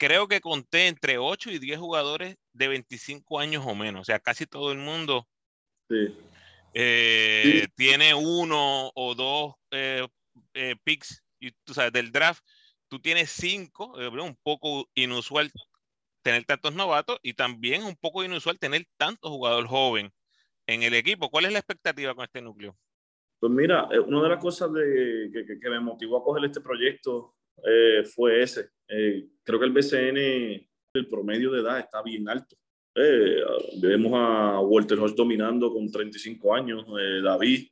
creo 0.01 0.27
que 0.27 0.41
conté 0.41 0.87
entre 0.87 1.19
8 1.19 1.51
y 1.51 1.59
10 1.59 1.77
jugadores 1.77 2.35
de 2.53 2.67
25 2.67 3.39
años 3.39 3.63
o 3.67 3.75
menos. 3.75 4.01
O 4.01 4.03
sea, 4.03 4.17
casi 4.17 4.47
todo 4.47 4.71
el 4.71 4.79
mundo 4.79 5.27
sí. 5.87 6.17
Eh, 6.73 7.61
sí. 7.61 7.71
tiene 7.75 8.15
uno 8.15 8.89
o 8.95 9.13
dos 9.13 9.53
eh, 9.69 10.07
eh, 10.55 10.75
picks 10.83 11.23
y, 11.39 11.51
tú 11.63 11.75
sabes, 11.75 11.93
del 11.93 12.11
draft. 12.11 12.43
Tú 12.87 12.99
tienes 12.99 13.29
cinco, 13.29 14.01
eh, 14.01 14.07
un 14.07 14.35
poco 14.41 14.89
inusual 14.95 15.51
tener 16.23 16.45
tantos 16.45 16.73
novatos 16.73 17.19
y 17.21 17.35
también 17.35 17.83
un 17.83 17.95
poco 17.95 18.23
inusual 18.23 18.57
tener 18.57 18.87
tantos 18.97 19.29
jugadores 19.29 19.69
joven 19.69 20.11
en 20.65 20.81
el 20.81 20.95
equipo. 20.95 21.29
¿Cuál 21.29 21.45
es 21.45 21.53
la 21.53 21.59
expectativa 21.59 22.15
con 22.15 22.23
este 22.23 22.41
núcleo? 22.41 22.75
Pues 23.39 23.53
mira, 23.53 23.87
una 24.07 24.23
de 24.23 24.29
las 24.29 24.41
cosas 24.41 24.73
de, 24.73 25.29
que, 25.31 25.59
que, 25.59 25.69
me 25.69 25.79
motivó 25.79 26.17
a 26.17 26.23
coger 26.23 26.45
este 26.45 26.61
proyecto 26.61 27.35
eh, 27.65 28.03
fue 28.03 28.41
ese. 28.41 28.69
Eh, 28.87 29.27
creo 29.43 29.57
que 29.57 29.65
el 29.65 29.71
BCN, 29.71 30.17
el 30.93 31.07
promedio 31.07 31.51
de 31.51 31.61
edad 31.61 31.79
está 31.79 32.01
bien 32.01 32.27
alto. 32.27 32.57
Eh, 32.93 33.41
vemos 33.81 34.11
a 34.15 34.59
Walter 34.59 34.99
Hodge 34.99 35.15
dominando 35.15 35.71
con 35.71 35.89
35 35.89 36.53
años, 36.53 36.85
eh, 36.99 37.21
David 37.23 37.67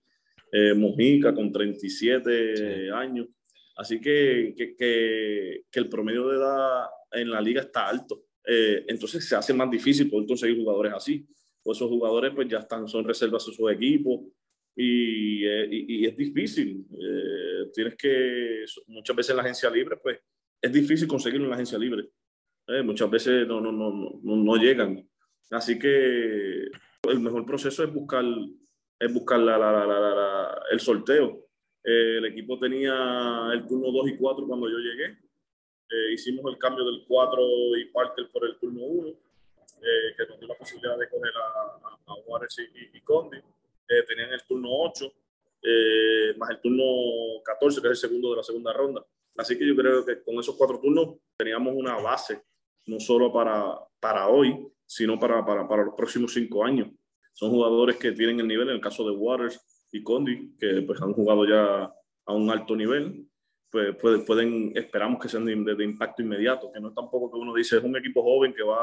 Mojica 0.78 1.34
con 1.36 1.52
37 1.52 2.56
sí. 2.56 2.90
años. 2.90 3.28
Así 3.76 4.00
que, 4.00 4.54
que, 4.58 4.76
que, 4.76 5.64
que, 5.70 5.80
el 5.80 5.90
promedio 5.90 6.28
de 6.30 6.38
edad 6.38 6.86
en 7.12 7.30
la 7.30 7.42
liga 7.42 7.62
está 7.62 7.88
alto. 7.88 8.24
entonces 8.46 9.28
se 9.28 9.36
hace 9.36 9.54
más 9.54 9.70
difícil 9.70 10.10
poder 10.10 10.28
conseguir 10.28 10.58
jugadores 10.58 10.94
así. 10.94 11.28
Pues 11.62 11.78
esos 11.78 11.90
jugadores 11.90 12.32
pues 12.34 12.48
ya 12.48 12.60
están, 12.60 12.88
son 12.88 13.06
reservas 13.06 13.44
a 13.44 13.52
sus 13.52 13.72
equipos, 13.72 14.22
y, 14.76 15.46
y, 15.46 15.86
y, 15.88 16.06
es 16.06 16.16
difícil. 16.16 16.86
Eh, 16.94 17.70
tienes 17.74 17.96
que, 17.96 18.66
muchas 18.88 19.16
veces 19.16 19.32
en 19.32 19.38
la 19.38 19.44
agencia 19.44 19.70
libre, 19.70 19.98
pues 19.98 20.20
es 20.62 20.72
difícil 20.72 21.08
conseguirlo 21.08 21.46
en 21.46 21.50
la 21.50 21.56
agencia 21.56 21.78
libre. 21.78 22.10
Eh, 22.68 22.84
muchas 22.84 23.10
veces 23.10 23.48
no, 23.48 23.60
no, 23.60 23.72
no, 23.72 24.20
no, 24.22 24.36
no 24.36 24.56
llegan. 24.56 25.08
Así 25.52 25.80
que 25.80 26.66
el 27.10 27.20
mejor 27.20 27.46
proceso 27.46 27.84
es 27.84 27.92
buscar, 27.92 28.24
es 29.00 29.14
buscar 29.14 29.40
la, 29.40 29.58
la, 29.58 29.86
la, 29.86 30.64
el 30.72 30.80
sorteo. 30.80 31.48
Eh, 31.84 32.18
el 32.18 32.26
equipo 32.26 32.60
tenía 32.60 33.50
el 33.54 33.66
turno 33.66 33.92
2 33.92 34.10
y 34.10 34.18
4 34.18 34.48
cuando 34.48 34.70
yo 34.70 34.78
llegué. 34.78 35.18
Eh, 35.90 36.14
hicimos 36.14 36.46
el 36.52 36.60
cambio 36.60 36.86
del 36.86 37.06
4 37.08 37.42
y 37.78 37.86
Parker 37.86 38.30
por 38.32 38.46
el 38.46 38.58
turno 38.60 38.84
1, 38.84 39.14
que 40.16 40.28
nos 40.28 40.40
dio 40.40 40.48
la 40.48 40.56
posibilidad 40.56 40.98
de 40.98 41.10
coger 41.10 41.32
a, 41.36 41.88
a, 41.88 42.14
a 42.14 42.14
Juárez 42.24 42.56
y, 42.60 42.98
y 42.98 43.02
Condi 43.02 43.40
eh, 43.90 44.04
tenían 44.08 44.32
el 44.32 44.44
turno 44.44 44.70
8, 44.72 45.14
eh, 45.64 46.34
más 46.38 46.52
el 46.52 46.62
turno 46.62 47.42
14, 47.44 47.82
que 47.82 47.88
es 47.88 47.92
el 47.92 48.10
segundo 48.10 48.32
de 48.32 48.38
la 48.38 48.44
segunda 48.44 48.72
ronda. 48.72 49.06
Así 49.36 49.58
que 49.58 49.68
yo 49.68 49.76
creo 49.76 50.06
que 50.06 50.22
con 50.22 50.36
esos 50.40 50.56
cuatro 50.56 50.80
turnos 50.80 51.16
teníamos 51.36 51.74
una 51.76 51.96
base, 51.98 52.44
no 52.86 53.00
solo 53.00 53.34
para, 53.34 53.78
para 54.00 54.28
hoy, 54.28 54.56
sino 54.86 55.20
para, 55.20 55.44
para, 55.46 55.68
para 55.68 55.86
los 55.86 55.96
próximos 55.96 56.34
cinco 56.34 56.64
años. 56.64 56.90
Son 57.34 57.50
jugadores 57.50 57.98
que 57.98 58.12
tienen 58.12 58.40
el 58.40 58.48
nivel, 58.48 58.70
en 58.70 58.76
el 58.76 58.82
caso 58.82 59.04
de 59.04 59.16
Waters 59.16 59.60
y 59.92 60.04
Condi, 60.04 60.56
que 60.58 60.84
pues 60.84 61.02
han 61.02 61.14
jugado 61.14 61.48
ya 61.48 61.92
a 62.26 62.34
un 62.34 62.50
alto 62.50 62.76
nivel, 62.76 63.28
pues 63.72 63.96
pueden, 63.96 64.26
pueden 64.26 64.72
esperamos 64.76 65.22
que 65.22 65.30
sean 65.30 65.46
de, 65.46 65.76
de, 65.76 65.84
impacto 65.84 66.22
inmediato, 66.22 66.72
que 66.72 66.80
no 66.80 66.90
es 66.90 66.96
tampoco 66.96 67.32
que 67.32 67.38
uno 67.38 67.54
dice 67.54 67.78
es 67.78 67.84
un 67.84 67.96
equipo 67.96 68.22
joven 68.24 68.54
que 68.54 68.64
va 68.64 68.78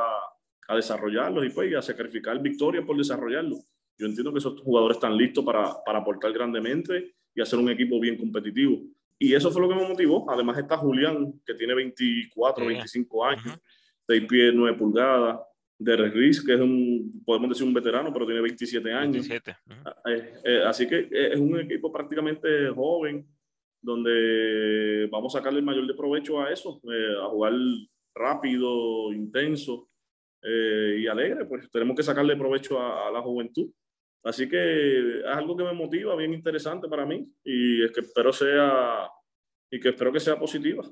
a 0.69 0.77
desarrollarlos 0.77 1.45
y 1.45 1.51
pues 1.51 1.75
a 1.75 1.83
sacrificar 1.83 2.41
victoria 2.41 2.85
por 2.85 2.97
desarrollarlo. 2.97 3.57
Yo 3.99 4.07
entiendo 4.07 4.33
que 4.33 4.39
esos 4.39 4.61
jugadores 4.61 4.97
están 4.97 5.17
listos 5.17 5.45
para, 5.45 5.75
para 5.85 6.01
aportar 6.01 6.33
grandemente 6.33 7.15
y 7.35 7.41
hacer 7.41 7.59
un 7.59 7.71
equipo 7.71 7.99
bien 8.01 8.17
competitivo. 8.17 8.83
Y 9.19 9.35
eso 9.35 9.51
fue 9.51 9.63
lo 9.63 9.69
que 9.69 9.75
me 9.75 9.89
motivó. 9.89 10.31
Además 10.31 10.59
está 10.59 10.77
Julián, 10.77 11.41
que 11.45 11.55
tiene 11.55 11.75
24, 11.75 12.65
yeah. 12.65 12.69
25 12.79 13.25
años, 13.25 13.47
uh 13.47 13.51
-huh. 13.51 13.61
6 14.09 14.25
pies, 14.27 14.53
9 14.55 14.77
pulgadas. 14.77 15.41
Derek 15.79 16.15
Riz, 16.15 16.43
que 16.43 16.55
es 16.55 16.61
un, 16.61 17.23
podemos 17.25 17.51
decir 17.51 17.67
un 17.67 17.75
veterano, 17.75 18.11
pero 18.13 18.25
tiene 18.25 18.41
27 18.41 18.93
años. 18.93 19.29
27. 19.29 19.57
Uh 19.67 19.73
-huh. 19.73 19.95
eh, 20.07 20.35
eh, 20.45 20.63
así 20.67 20.87
que 20.87 21.01
eh, 21.01 21.33
es 21.33 21.39
un 21.39 21.59
equipo 21.61 21.93
prácticamente 21.93 22.69
joven, 22.71 23.27
donde 23.83 25.07
vamos 25.11 25.35
a 25.35 25.39
sacarle 25.39 25.61
el 25.61 25.65
mayor 25.65 25.87
de 25.87 25.95
provecho 25.95 26.41
a 26.41 26.51
eso, 26.51 26.81
eh, 26.91 27.15
a 27.23 27.29
jugar 27.29 27.53
rápido, 28.15 29.13
intenso 29.13 29.89
eh, 30.43 30.99
y 31.01 31.07
alegre. 31.07 31.45
Pues 31.45 31.71
tenemos 31.71 31.95
que 31.97 32.03
sacarle 32.03 32.37
provecho 32.37 32.81
a, 32.81 33.09
a 33.09 33.11
la 33.11 33.21
juventud. 33.21 33.71
Así 34.27 34.49
que 34.49 35.21
es 35.21 35.25
algo 35.27 35.57
que 35.57 35.63
me 35.63 35.73
motiva, 35.73 36.17
bien 36.17 36.35
interesante 36.35 36.89
para 36.89 37.07
mí 37.07 37.33
y 37.45 37.85
es 37.85 37.93
que 37.93 38.01
espero 38.01 38.33
sea 38.33 39.09
y 39.71 39.79
que 39.79 39.91
espero 39.91 40.13
que 40.13 40.19
sea 40.19 40.37
positiva. 40.37 40.85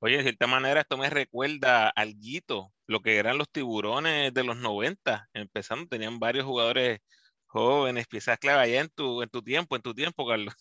Oye, 0.00 0.16
de 0.16 0.22
cierta 0.22 0.46
manera 0.46 0.80
esto 0.80 0.96
me 0.96 1.10
recuerda 1.10 1.90
al 1.90 2.18
Guito, 2.18 2.72
lo 2.86 3.00
que 3.00 3.16
eran 3.18 3.36
los 3.36 3.50
tiburones 3.50 4.32
de 4.32 4.44
los 4.44 4.56
90, 4.56 5.28
empezando, 5.34 5.86
tenían 5.86 6.18
varios 6.18 6.46
jugadores 6.46 7.00
jóvenes, 7.44 8.06
piezas 8.06 8.38
clave 8.38 8.62
allá 8.62 8.80
en 8.80 8.88
tu, 8.88 9.20
en 9.20 9.28
tu 9.28 9.42
tiempo, 9.42 9.76
en 9.76 9.82
tu 9.82 9.92
tiempo, 9.92 10.26
Carlos. 10.26 10.54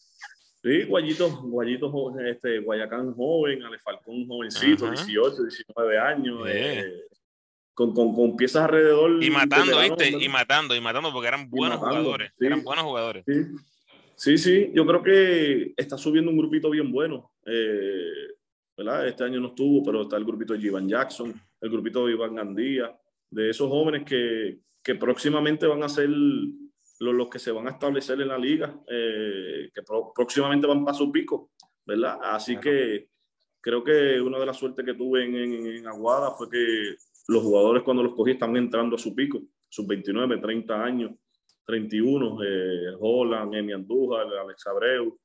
Sí, 0.62 0.84
Guayito, 0.84 1.30
Guayito, 1.42 2.20
este, 2.20 2.60
Guayacán 2.60 3.14
joven, 3.14 3.64
Ale 3.64 3.80
Falcón 3.80 4.28
jovencito, 4.28 4.92
18, 4.92 5.44
19 5.44 5.98
años, 5.98 6.50
eh, 6.50 7.06
con, 7.74 7.94
con, 7.94 8.14
con, 8.14 8.36
piezas 8.36 8.64
alrededor. 8.64 9.24
Y 9.24 9.30
matando, 9.30 9.80
¿viste? 9.80 10.10
Y 10.10 10.30
matando, 10.30 10.76
y 10.76 10.82
matando, 10.82 11.12
porque 11.12 11.28
eran 11.28 11.50
buenos 11.50 11.80
jugadores. 11.80 12.32
Eran 12.40 12.64
buenos 12.64 12.86
jugadores. 12.86 13.24
Sí. 13.26 13.46
sí. 14.16 14.38
sí, 14.38 14.72
yo 14.74 14.86
creo 14.86 15.02
que 15.04 15.74
está 15.78 15.98
subiendo 15.98 16.32
un 16.32 16.38
grupito 16.38 16.70
bien 16.70 16.92
bueno. 16.92 17.32
Eh, 17.46 18.32
¿verdad? 18.78 19.08
Este 19.08 19.24
año 19.24 19.40
no 19.40 19.50
estuvo, 19.50 19.84
pero 19.84 20.04
está 20.04 20.18
el 20.18 20.26
grupito 20.26 20.54
de 20.54 20.60
Ivan 20.60 20.88
Jackson, 20.88 21.34
el 21.62 21.70
grupito 21.70 22.06
de 22.06 22.14
Iván 22.14 22.36
Gandía, 22.36 22.96
de 23.30 23.50
esos 23.50 23.70
jóvenes 23.70 24.04
que, 24.04 24.60
que 24.84 24.96
próximamente 24.96 25.68
van 25.68 25.84
a 25.84 25.90
ser 25.90 26.10
los, 26.10 27.30
que 27.30 27.40
se 27.40 27.52
van 27.52 27.68
a 27.68 27.72
establecer 27.72 28.20
en 28.22 28.28
la 28.28 28.38
liga, 28.38 28.76
eh, 28.88 29.70
que 29.74 29.82
próximamente 30.16 30.68
van 30.68 30.86
para 30.86 30.98
su 30.98 31.12
pico, 31.12 31.52
¿verdad? 31.86 32.20
Así 32.24 32.58
que 32.58 33.10
creo 33.60 33.84
que 33.84 34.20
una 34.20 34.40
de 34.40 34.46
las 34.46 34.58
suertes 34.58 34.86
que 34.86 34.94
tuve 34.94 35.26
en, 35.26 35.36
en, 35.36 35.88
Aguada 35.88 36.32
fue 36.32 36.50
que 36.50 36.96
los 37.28 37.44
jugadores 37.44 37.84
cuando 37.84 38.04
los 38.04 38.14
cogí 38.14 38.32
están 38.32 38.56
entrando 38.58 38.96
a 38.96 39.00
su 39.00 39.16
pico, 39.16 39.42
sus 39.70 39.88
29, 39.88 40.38
30 40.38 40.84
años, 40.84 41.12
31, 41.66 42.44
eh, 42.44 42.96
Holland, 43.00 43.56
Emi 43.56 43.74
Andújar, 43.74 44.28
Alex 44.28 44.68
Abreu, 44.68 45.20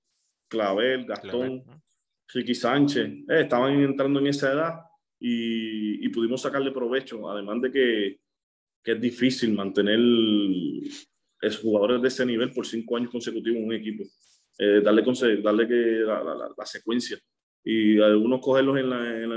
Clavel, 0.49 1.05
Gastón, 1.07 1.65
Ricky 2.33 2.55
Sánchez, 2.55 3.07
eh, 3.07 3.41
estaban 3.41 3.75
entrando 3.81 4.21
en 4.21 4.29
esa 4.29 4.53
edad 4.53 4.75
y, 5.19 6.05
y, 6.05 6.09
pudimos 6.11 6.43
sacarle 6.43 6.71
provecho, 6.71 7.29
además 7.31 7.63
de 7.63 7.73
que, 7.73 8.21
que 8.83 8.93
es 8.93 9.01
difícil 9.01 9.55
mantener 9.55 9.99
es 11.41 11.59
jugadores 11.59 12.03
de 12.03 12.09
ese 12.09 12.25
nivel 12.25 12.53
por 12.53 12.67
cinco 12.67 12.97
años 12.97 13.11
consecutivos 13.11 13.59
en 13.59 13.67
un 13.67 13.75
equipo. 13.75 14.05
Eh, 14.59 14.81
darle, 14.81 15.03
darle 15.43 15.69
que 15.69 15.75
la, 15.75 16.53
la, 16.57 16.67
secuencia. 16.67 17.19
Y 17.63 18.01
algunos 18.01 18.41
cogerlos 18.41 18.79
en, 18.79 18.89
la, 18.91 19.23
en, 19.23 19.31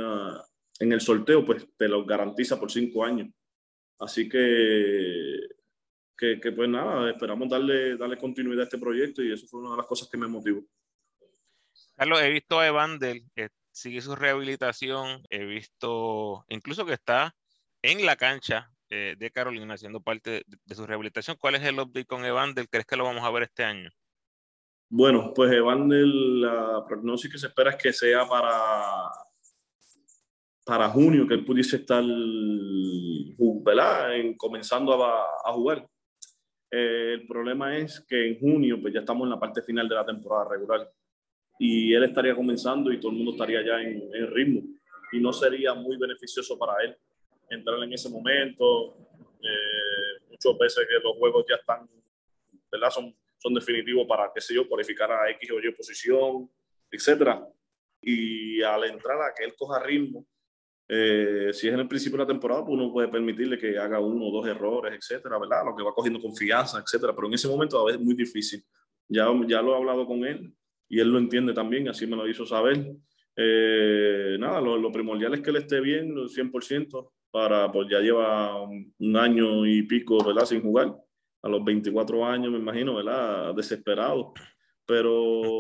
el 0.80 1.02
sorteo, 1.02 1.46
pues 1.46 1.68
te 1.78 1.88
los 1.88 2.06
garantiza 2.08 2.60
por 2.60 2.72
cinco 2.72 3.04
años. 3.04 3.30
Así 4.00 4.30
que, 4.30 5.38
que, 6.18 6.40
que, 6.40 6.52
pues 6.54 6.70
nada, 6.70 7.10
esperamos 7.10 7.50
darle, 7.50 7.98
darle 7.98 8.18
continuidad 8.18 8.62
a 8.62 8.64
este 8.64 8.78
proyecto 8.78 9.22
y 9.22 9.34
eso 9.34 9.46
fue 9.48 9.60
una 9.60 9.72
de 9.72 9.78
las 9.78 9.86
cosas 9.86 10.08
que 10.10 10.18
me 10.18 10.28
motivó. 10.28 10.64
Carlos, 11.96 12.22
he 12.22 12.30
visto 12.30 12.60
a 12.60 12.68
Evander, 12.68 13.22
que 13.36 13.50
sigue 13.72 14.02
su 14.02 14.16
rehabilitación, 14.16 15.22
he 15.30 15.44
visto 15.44 16.46
incluso 16.48 16.86
que 16.86 16.94
está 16.94 17.36
en 17.82 18.06
la 18.06 18.16
cancha 18.16 18.72
eh, 18.90 19.16
de 19.18 19.32
Carolina 19.32 19.74
haciendo 19.74 20.02
parte 20.02 20.44
de, 20.48 20.76
su 20.76 20.88
rehabilitación. 20.88 21.38
¿Cuál 21.38 21.56
es 21.56 21.64
el 21.64 21.80
update 21.80 22.06
con 22.06 22.26
Evander? 22.26 22.68
¿Crees 22.70 22.86
que 22.86 22.96
lo 22.96 23.04
vamos 23.04 23.24
a 23.24 23.32
ver 23.32 23.44
este 23.44 23.64
año? 23.64 23.90
Bueno, 24.90 25.34
pues 25.36 25.52
Evander, 25.52 26.06
la 26.06 26.86
prognosis 26.88 27.32
que 27.32 27.38
se 27.38 27.48
espera 27.48 27.72
es 27.72 27.76
que 27.76 27.94
sea 27.94 28.28
para, 28.28 29.10
para 30.70 30.88
junio, 30.90 31.28
que 31.28 31.34
él 31.34 31.44
pudiese 31.44 31.78
estar 31.78 32.04
En, 34.14 34.38
comenzando 34.38 35.04
a, 35.04 35.26
a 35.44 35.54
jugar. 35.54 35.88
Eh, 36.72 37.14
el 37.14 37.28
problema 37.28 37.76
es 37.76 38.06
que 38.08 38.28
en 38.28 38.40
junio, 38.40 38.80
pues 38.80 38.94
ya 38.94 39.00
estamos 39.00 39.26
en 39.26 39.32
la 39.32 39.40
parte 39.40 39.64
final 39.64 39.90
de 39.90 39.96
la 39.96 40.06
temporada 40.06 40.50
regular 40.52 40.88
y 41.58 41.92
él 41.94 42.04
estaría 42.04 42.36
comenzando 42.36 42.92
y 42.92 43.00
todo 43.00 43.12
el 43.12 43.18
mundo 43.18 43.32
estaría 43.32 43.66
ya 43.66 43.82
en, 43.82 44.14
en 44.14 44.32
ritmo 44.32 44.62
y 45.12 45.20
no 45.20 45.34
sería 45.34 45.74
muy 45.74 45.98
beneficioso 45.98 46.58
para 46.58 46.74
él 46.84 46.96
entrar 47.50 47.82
en 47.84 47.92
ese 47.92 48.10
momento. 48.10 48.96
Eh, 49.42 50.26
muchas 50.30 50.56
veces 50.60 50.88
que 50.88 51.00
los 51.04 51.18
juegos 51.18 51.46
ya 51.50 51.56
están, 51.56 51.90
¿verdad? 52.72 52.92
Son, 52.92 53.16
son 53.40 53.54
definitivos 53.56 54.06
para, 54.08 54.32
qué 54.34 54.40
sé 54.40 54.54
yo, 54.54 54.68
cualificar 54.68 55.12
a 55.12 55.32
X 55.32 55.50
o 55.52 55.60
Y 55.60 55.72
posición, 55.72 56.48
etcétera. 56.92 57.44
Y 58.02 58.62
al 58.62 58.84
entrar 58.84 59.20
a 59.20 59.34
que 59.36 59.46
él 59.46 59.56
coja 59.58 59.82
ritmo, 59.84 60.26
eh, 60.92 61.52
si 61.54 61.68
es 61.68 61.74
en 61.74 61.82
el 61.82 61.88
principio 61.88 62.18
de 62.18 62.24
la 62.24 62.28
temporada, 62.28 62.66
pues 62.66 62.74
uno 62.74 62.92
puede 62.92 63.10
permitirle 63.10 63.60
que 63.60 63.78
haga 63.78 64.00
uno 64.00 64.26
o 64.26 64.32
dos 64.32 64.48
errores, 64.48 64.92
etcétera, 64.92 65.38
¿verdad? 65.38 65.64
Lo 65.64 65.76
que 65.76 65.84
va 65.84 65.94
cogiendo 65.94 66.20
confianza, 66.20 66.80
etcétera. 66.80 67.14
Pero 67.14 67.28
en 67.28 67.36
ese 67.36 67.48
momento 67.48 67.80
a 67.80 67.86
veces 67.86 68.02
es 68.02 68.06
muy 68.06 68.16
difícil. 68.16 68.64
Ya, 69.08 69.28
ya 69.48 69.62
lo 69.62 69.74
he 69.74 69.78
hablado 69.78 70.08
con 70.08 70.26
él 70.26 70.52
y 70.88 71.00
él 71.00 71.10
lo 71.10 71.20
entiende 71.20 71.54
también, 71.54 71.88
así 71.90 72.08
me 72.08 72.16
lo 72.16 72.28
hizo 72.28 72.44
saber. 72.44 72.92
Eh, 73.36 74.38
nada, 74.40 74.60
lo, 74.60 74.78
lo, 74.78 74.92
primordial 74.92 75.36
es 75.36 75.42
que 75.42 75.52
él 75.52 75.58
esté 75.58 75.80
bien, 75.80 76.16
100%, 76.16 77.12
para, 77.30 77.72
pues 77.72 77.88
ya 77.90 78.00
lleva 78.00 78.64
un, 78.64 79.16
año 79.16 79.68
y 79.68 79.84
pico, 79.84 80.24
¿verdad? 80.26 80.46
Sin 80.46 80.62
jugar. 80.62 80.96
A 81.44 81.50
los 81.50 81.64
24 81.64 82.26
años, 82.26 82.52
me 82.52 82.58
imagino, 82.58 82.96
¿verdad? 82.96 83.54
Desesperado. 83.54 84.34
Pero 84.88 85.52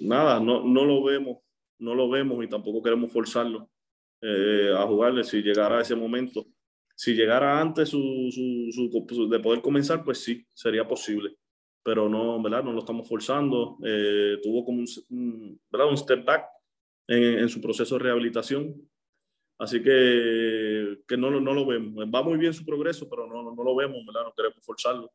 nada, 0.00 0.40
no, 0.40 0.64
no 0.64 0.84
lo 0.86 1.04
vemos, 1.04 1.38
no 1.78 1.94
lo 1.94 2.08
vemos 2.08 2.42
y 2.42 2.48
tampoco 2.48 2.82
queremos 2.82 3.12
forzarlo 3.12 3.68
eh, 4.20 4.72
a 4.76 4.86
jugarle 4.86 5.24
si 5.24 5.42
llegara 5.42 5.78
a 5.78 5.82
ese 5.82 5.94
momento. 5.94 6.46
Si 6.94 7.14
llegara 7.14 7.60
antes 7.60 7.90
su, 7.90 8.30
su, 8.30 9.28
de 9.28 9.40
poder 9.40 9.60
comenzar, 9.60 10.02
pues 10.04 10.24
sí, 10.24 10.46
sería 10.52 10.86
posible. 10.86 11.36
Pero 11.82 12.08
no, 12.08 12.42
¿verdad? 12.42 12.64
No 12.64 12.72
lo 12.72 12.80
estamos 12.80 13.08
forzando. 13.08 13.76
Eh, 13.84 14.38
tuvo 14.42 14.64
como 14.64 14.80
un, 15.10 15.60
¿verdad? 15.70 15.88
un 15.88 15.96
step 15.96 16.24
back 16.24 16.46
en, 17.06 17.40
en, 17.40 17.48
su 17.48 17.60
proceso 17.60 17.96
de 17.96 18.04
rehabilitación 18.04 18.88
Así 19.58 19.82
que, 19.82 20.98
que 21.08 21.16
no, 21.16 21.30
no, 21.30 21.54
lo 21.54 21.66
vemos. 21.66 21.94
Va 22.14 22.22
muy 22.22 22.36
bien 22.36 22.52
su 22.52 22.64
progreso, 22.64 23.08
pero 23.08 23.26
no, 23.26 23.54
no, 23.54 23.64
lo 23.64 23.74
vemos, 23.74 24.04
¿verdad? 24.06 24.24
No 24.24 24.34
queremos 24.34 24.64
forzarlo. 24.64 25.10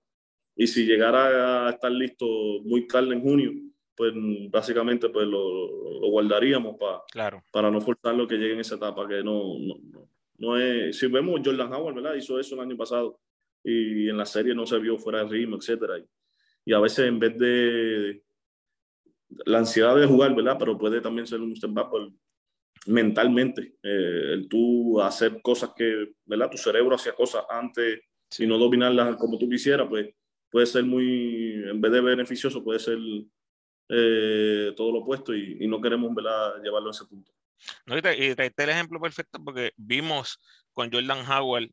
Y 0.56 0.68
si 0.68 0.86
llegara 0.86 1.68
a 1.68 1.72
estar 1.72 1.92
listo 1.92 2.26
muy 2.64 2.88
tarde 2.88 3.14
en 3.14 3.22
junio, 3.22 3.52
pues 4.02 4.14
básicamente 4.50 5.10
pues 5.10 5.28
lo, 5.28 6.00
lo 6.00 6.08
guardaríamos 6.08 6.76
para, 6.76 7.04
claro. 7.12 7.44
para 7.52 7.70
no 7.70 7.80
forzarlo 7.80 8.28
que 8.28 8.36
llegue 8.36 8.54
en 8.54 8.62
esa 8.62 8.74
etapa, 8.74 9.08
que 9.08 9.24
no, 9.24 9.60
no, 9.60 10.08
no, 10.40 10.58
es... 10.58 10.98
Si 10.98 11.06
vemos 11.06 11.40
Jordan 11.46 11.72
Howard, 11.72 11.94
¿verdad? 11.94 12.16
Hizo 12.16 12.40
eso 12.40 12.56
el 12.56 12.62
año 12.62 12.76
pasado 12.76 13.20
y 13.64 14.10
en 14.10 14.18
la 14.18 14.26
serie 14.26 14.56
no 14.56 14.66
se 14.66 14.80
vio 14.80 14.98
fuera 14.98 15.24
de 15.24 15.30
ritmo, 15.30 15.58
etcétera. 15.58 16.00
Y, 16.00 16.06
y 16.66 16.74
a 16.74 16.80
veces 16.80 17.06
en 17.06 17.20
vez 17.20 17.38
de 17.38 18.24
la 19.46 19.60
ansiedad 19.60 19.96
de 19.96 20.08
jugar, 20.08 20.34
¿verdad? 20.36 20.56
Pero 20.58 20.80
puede 20.80 21.00
también 21.00 21.28
ser 21.28 21.40
un 21.40 21.56
step 21.56 21.72
back 21.72 21.92
por, 21.92 22.12
mentalmente, 22.88 23.76
eh, 23.84 24.34
el 24.34 24.50
tú 24.50 25.00
hacer 25.00 25.44
cosas 25.44 25.74
que, 25.76 26.16
¿verdad? 26.26 26.50
Tu 26.50 26.58
cerebro 26.58 26.96
hacía 26.96 27.14
cosas 27.14 27.44
antes 27.48 28.00
y 28.40 28.48
no 28.48 28.58
dominarlas 28.58 29.16
como 29.18 29.38
tú 29.38 29.48
quisieras, 29.48 29.88
pues 29.88 30.10
puede 30.50 30.66
ser 30.66 30.86
muy, 30.86 31.66
en 31.70 31.80
vez 31.80 31.92
de 31.92 32.02
beneficioso, 32.02 32.64
puede 32.64 32.80
ser 32.80 32.98
eh, 33.90 34.74
todo 34.76 34.92
lo 34.92 35.00
opuesto 35.00 35.36
y, 35.36 35.68
no 35.68 35.82
queremos, 35.82 36.14
¿verdad? 36.14 36.62
Llevarlo 36.64 36.90
a 36.90 36.92
ese 36.92 37.06
punto. 37.06 37.32
No, 37.86 37.98
y, 37.98 38.02
traiste 38.02 38.64
el 38.64 38.70
ejemplo 38.70 39.00
perfecto 39.00 39.44
porque 39.44 39.72
vimos 39.78 40.40
con 40.74 40.92
Jordan 40.92 41.30
Howard, 41.30 41.70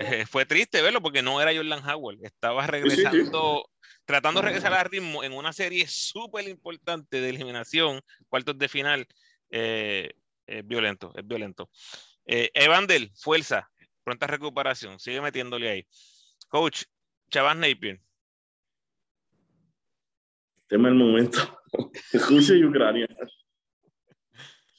eh, 0.00 0.26
fue 0.26 0.44
triste 0.44 0.82
verlo 0.82 1.00
porque 1.00 1.22
no 1.22 1.40
era 1.40 1.54
Jordan 1.54 1.88
Howard, 1.88 2.18
estaba 2.22 2.66
regresando, 2.66 3.70
tratando 4.04 4.40
de 4.40 4.46
regresar 4.46 4.74
al 4.74 4.90
ritmo 4.90 5.22
en 5.22 5.32
una 5.32 5.52
serie 5.52 5.86
súper 5.86 6.48
importante 6.48 7.20
de 7.20 7.28
eliminación, 7.28 8.00
cuartos 8.28 8.58
de 8.58 8.68
final. 8.68 9.06
Eh, 9.50 10.10
es 10.46 10.66
violento, 10.66 11.12
es 11.16 11.26
violento. 11.26 11.70
Eh, 12.24 12.50
Evandel, 12.54 13.10
fuerza, 13.14 13.70
pronta 14.04 14.26
recuperación, 14.26 14.98
sigue 14.98 15.20
metiéndole 15.20 15.68
ahí. 15.68 15.86
Coach, 16.48 16.84
Chavas 17.30 17.56
Napier. 17.56 18.00
Tema 20.66 20.88
el 20.88 20.94
momento. 20.94 21.38
Rusia 22.28 22.56
y 22.56 22.64
Ucrania. 22.64 23.06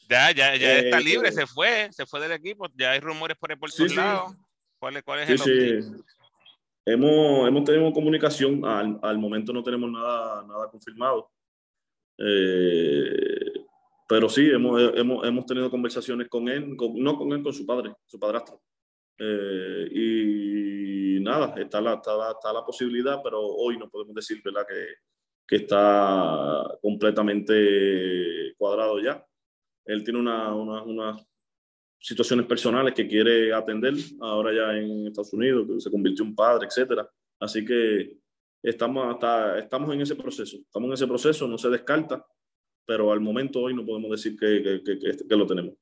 Ya, 0.10 0.32
ya, 0.32 0.56
ya 0.56 0.80
está 0.80 1.00
eh, 1.00 1.04
libre, 1.04 1.32
se 1.32 1.46
fue, 1.46 1.90
se 1.92 2.06
fue 2.06 2.22
del 2.22 2.32
equipo, 2.32 2.68
ya 2.76 2.92
hay 2.92 3.00
rumores 3.02 3.38
por 3.38 3.52
el 3.52 3.60
por 3.60 3.72
todos 3.72 3.94
lados. 3.94 4.36
¿Cuál, 4.80 5.04
¿Cuál, 5.04 5.20
es 5.20 5.30
el 5.30 5.40
sí. 5.40 6.04
Hemos, 6.86 7.48
hemos 7.48 7.64
tenido 7.66 7.92
comunicación, 7.92 8.64
al, 8.64 8.98
al, 9.02 9.18
momento 9.18 9.52
no 9.52 9.62
tenemos 9.64 9.92
nada, 9.92 10.46
nada 10.48 10.70
confirmado. 10.70 11.30
Eh, 12.18 13.52
pero 14.08 14.30
sí, 14.30 14.50
hemos, 14.50 14.80
hemos, 14.96 15.28
hemos 15.28 15.46
tenido 15.46 15.70
conversaciones 15.70 16.30
con 16.30 16.48
él, 16.48 16.78
no 16.96 17.18
con 17.18 17.34
él, 17.34 17.44
con 17.44 17.54
su 17.54 17.66
padre, 17.66 17.94
su 18.06 18.18
padrastro. 18.18 18.62
Eh, 19.20 19.90
y 19.92 21.20
nada, 21.20 21.54
está 21.58 21.82
la, 21.82 21.96
está, 21.96 22.32
está, 22.32 22.54
la 22.54 22.64
posibilidad, 22.64 23.20
pero 23.22 23.42
hoy 23.42 23.78
no 23.78 23.90
podemos 23.90 24.16
decir 24.16 24.42
¿verdad? 24.44 24.66
Que, 24.66 24.86
que 25.48 25.56
está 25.58 26.78
completamente 26.82 28.54
cuadrado 28.58 29.00
ya. 29.00 29.26
Él 29.86 30.04
tiene 30.04 30.20
unas 30.20 30.54
una, 30.54 30.84
una 30.84 31.18
situaciones 32.00 32.46
personales 32.46 32.94
que 32.94 33.08
quiere 33.08 33.54
atender 33.54 33.94
ahora 34.20 34.54
ya 34.54 34.78
en 34.78 35.08
Estados 35.08 35.34
Unidos, 35.34 35.68
que 35.68 35.82
se 35.82 35.92
convirtió 35.92 36.26
en 36.26 36.36
padre, 36.36 36.68
etcétera. 36.68 37.10
Así 37.40 37.64
que 37.64 38.18
estamos, 38.62 39.14
hasta, 39.14 39.60
estamos 39.60 39.94
en 39.94 40.02
ese 40.02 40.16
proceso, 40.16 40.58
estamos 40.58 40.88
en 40.88 40.94
ese 40.94 41.08
proceso, 41.08 41.48
no 41.48 41.58
se 41.58 41.70
descarta, 41.70 42.26
pero 42.86 43.12
al 43.12 43.22
momento 43.22 43.62
hoy 43.62 43.74
no 43.74 43.86
podemos 43.86 44.12
decir 44.12 44.38
que, 44.38 44.82
que, 44.84 45.00
que, 45.00 45.28
que 45.28 45.36
lo 45.36 45.48
tenemos. 45.48 45.76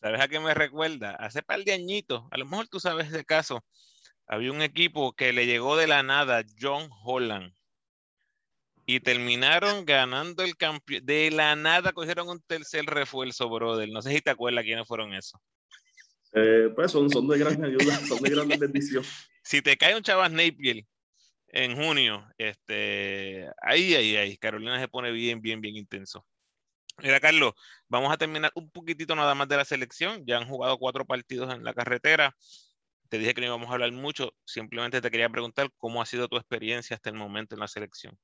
¿Sabes 0.00 0.20
a 0.20 0.28
qué 0.28 0.40
me 0.40 0.54
recuerda? 0.54 1.14
Hace 1.16 1.42
par 1.42 1.62
de 1.62 1.72
añitos, 1.72 2.22
a 2.30 2.38
lo 2.38 2.46
mejor 2.46 2.68
tú 2.68 2.80
sabes 2.80 3.12
de 3.12 3.24
caso, 3.24 3.62
había 4.26 4.50
un 4.50 4.62
equipo 4.62 5.12
que 5.12 5.32
le 5.32 5.46
llegó 5.46 5.76
de 5.76 5.86
la 5.86 6.02
nada 6.02 6.42
John 6.58 6.88
Holland 7.04 7.52
y 8.86 9.00
terminaron 9.00 9.84
ganando 9.84 10.42
el 10.42 10.56
campeón. 10.56 11.04
De 11.04 11.30
la 11.30 11.54
nada 11.56 11.92
cogieron 11.92 12.28
un 12.28 12.40
tercer 12.40 12.84
refuerzo, 12.84 13.48
brother. 13.48 13.88
No 13.88 14.02
sé 14.02 14.10
si 14.12 14.20
te 14.20 14.30
acuerdas 14.30 14.64
quiénes 14.64 14.86
fueron 14.86 15.14
esos. 15.14 15.40
Eh, 16.32 16.70
pues 16.74 16.90
son, 16.90 17.10
son 17.10 17.28
de 17.28 17.38
gran 17.38 17.62
ayuda, 17.64 17.94
son 18.06 18.22
de 18.22 18.30
gran 18.30 18.48
bendición. 18.48 19.04
si 19.42 19.60
te 19.62 19.76
cae 19.76 19.96
un 19.96 20.02
Chavas 20.02 20.32
Napier 20.32 20.84
en 21.48 21.76
junio, 21.76 22.26
este, 22.38 23.46
ahí, 23.60 23.94
ahí, 23.94 24.16
ahí, 24.16 24.36
Carolina 24.38 24.80
se 24.80 24.88
pone 24.88 25.12
bien, 25.12 25.42
bien, 25.42 25.60
bien 25.60 25.76
intenso. 25.76 26.26
Mira, 27.02 27.20
Carlos, 27.20 27.52
vamos 27.88 28.12
a 28.12 28.16
terminar 28.16 28.52
un 28.54 28.70
poquitito 28.70 29.14
nada 29.14 29.34
más 29.34 29.48
de 29.48 29.56
la 29.56 29.64
selección. 29.64 30.24
Ya 30.26 30.38
han 30.38 30.48
jugado 30.48 30.78
cuatro 30.78 31.04
partidos 31.04 31.52
en 31.54 31.64
la 31.64 31.74
carretera. 31.74 32.34
Te 33.08 33.18
dije 33.18 33.34
que 33.34 33.40
no 33.42 33.48
íbamos 33.48 33.68
a 33.70 33.74
hablar 33.74 33.92
mucho. 33.92 34.34
Simplemente 34.44 35.00
te 35.00 35.10
quería 35.10 35.28
preguntar 35.28 35.70
cómo 35.76 36.00
ha 36.00 36.06
sido 36.06 36.28
tu 36.28 36.36
experiencia 36.36 36.96
hasta 36.96 37.10
el 37.10 37.16
momento 37.16 37.54
en 37.54 37.60
la 37.60 37.68
selección. 37.68 38.18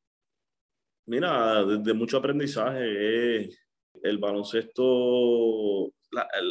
Mira, 1.09 1.65
de, 1.65 1.95
mucho 1.95 2.19
aprendizaje. 2.19 3.49
el 4.03 4.19
baloncesto, 4.19 5.91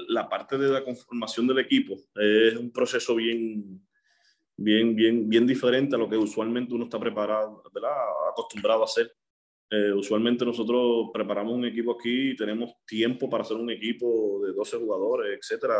la, 0.10 0.28
parte 0.28 0.58
de 0.58 0.70
la 0.70 0.84
conformación 0.84 1.48
del 1.48 1.60
equipo 1.60 1.96
es 2.15 2.56
un 2.56 2.72
proceso 2.72 3.15
bien, 3.15 3.88
bien, 4.58 4.96
bien, 4.96 5.30
bien 5.30 5.46
diferente 5.46 5.96
a 5.96 6.00
lo 6.00 6.10
que 6.10 6.17
usualmente 6.17 6.74
uno 6.74 6.86
está 6.86 7.00
preparado, 7.00 7.63
acostumbrado 8.32 8.82
a 8.82 8.86
hacer. 8.86 9.13
Eh, 9.70 9.91
usualmente 9.93 10.43
nosotros 10.43 11.10
preparamos 11.13 11.54
un 11.54 11.65
equipo 11.65 11.91
aquí 11.91 12.32
y 12.32 12.36
tenemos 12.36 12.74
tiempo 12.86 13.30
para 13.30 13.43
hacer 13.43 13.58
un 13.58 13.70
equipo 13.70 14.41
de 14.43 14.54
12 14.54 14.78
jugadores, 14.78 15.38
etcétera, 15.39 15.76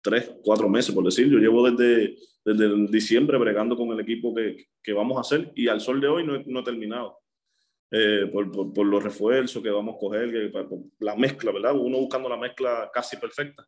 tres, 0.00 0.34
cuatro 0.42 0.68
meses, 0.68 0.94
por 0.94 1.04
decir. 1.04 1.28
Yo 1.28 1.38
llevo 1.38 1.70
desde, 1.70 2.16
desde 2.42 2.86
diciembre 2.86 3.36
bregando 3.36 3.76
con 3.76 3.90
el 3.90 4.00
equipo 4.00 4.34
que, 4.34 4.68
que, 4.82 4.92
vamos 4.94 5.18
a 5.18 5.20
hacer 5.20 5.52
y 5.54 5.68
al 5.68 5.80
sol 5.80 6.00
de 6.00 6.08
hoy 6.08 6.24
no 6.24 6.42
no 6.46 6.60
he 6.60 6.64
terminado. 6.64 7.18
Eh, 7.90 8.28
por, 8.30 8.50
por, 8.52 8.72
por, 8.72 8.86
los 8.86 9.02
refuerzos 9.02 9.62
que 9.62 9.70
vamos 9.70 9.96
a 9.96 9.98
coger, 9.98 10.30
que, 10.30 10.52
la 11.00 11.16
mezcla, 11.16 11.52
¿verdad? 11.52 11.74
Uno 11.74 11.98
buscando 11.98 12.28
la 12.28 12.36
mezcla 12.36 12.90
casi 12.92 13.16
perfecta. 13.16 13.66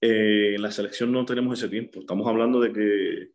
Eh, 0.00 0.54
en 0.54 0.62
la 0.62 0.70
selección 0.70 1.10
no 1.10 1.24
tenemos 1.24 1.58
ese 1.58 1.68
tiempo. 1.68 2.00
Estamos 2.00 2.26
hablando 2.26 2.60
de 2.60 2.72
que 2.72 3.30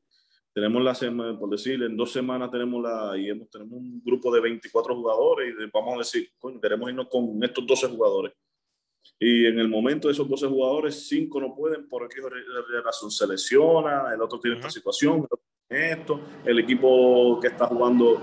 tenemos 0.53 0.83
la 0.83 0.93
semana, 0.93 1.37
por 1.37 1.49
decir, 1.49 1.81
en 1.81 1.97
dos 1.97 2.11
semanas 2.11 2.51
tenemos 2.51 2.81
la, 2.83 3.17
y 3.17 3.27
hemos, 3.27 3.49
tenemos 3.49 3.73
un 3.73 4.03
grupo 4.03 4.31
de 4.33 4.39
24 4.39 4.95
jugadores 4.95 5.51
y 5.51 5.69
vamos 5.73 5.95
a 5.95 5.97
decir, 5.99 6.29
coño, 6.37 6.61
queremos 6.61 6.89
irnos 6.89 7.07
con 7.09 7.43
estos 7.43 7.65
12 7.65 7.87
jugadores. 7.87 8.33
Y 9.19 9.47
en 9.47 9.59
el 9.59 9.67
momento 9.67 10.07
de 10.07 10.13
esos 10.13 10.29
12 10.29 10.47
jugadores, 10.47 11.07
5 11.07 11.41
no 11.41 11.55
pueden 11.55 11.89
por 11.89 12.03
aquí 12.03 12.17
razón 12.83 13.09
se 13.09 13.27
lesiona, 13.27 14.13
el 14.13 14.21
otro 14.21 14.39
tiene 14.39 14.57
esta 14.57 14.69
situación, 14.69 15.27
esto, 15.67 16.21
el 16.45 16.59
equipo 16.59 17.39
que 17.41 17.47
está 17.47 17.65
jugando 17.65 18.21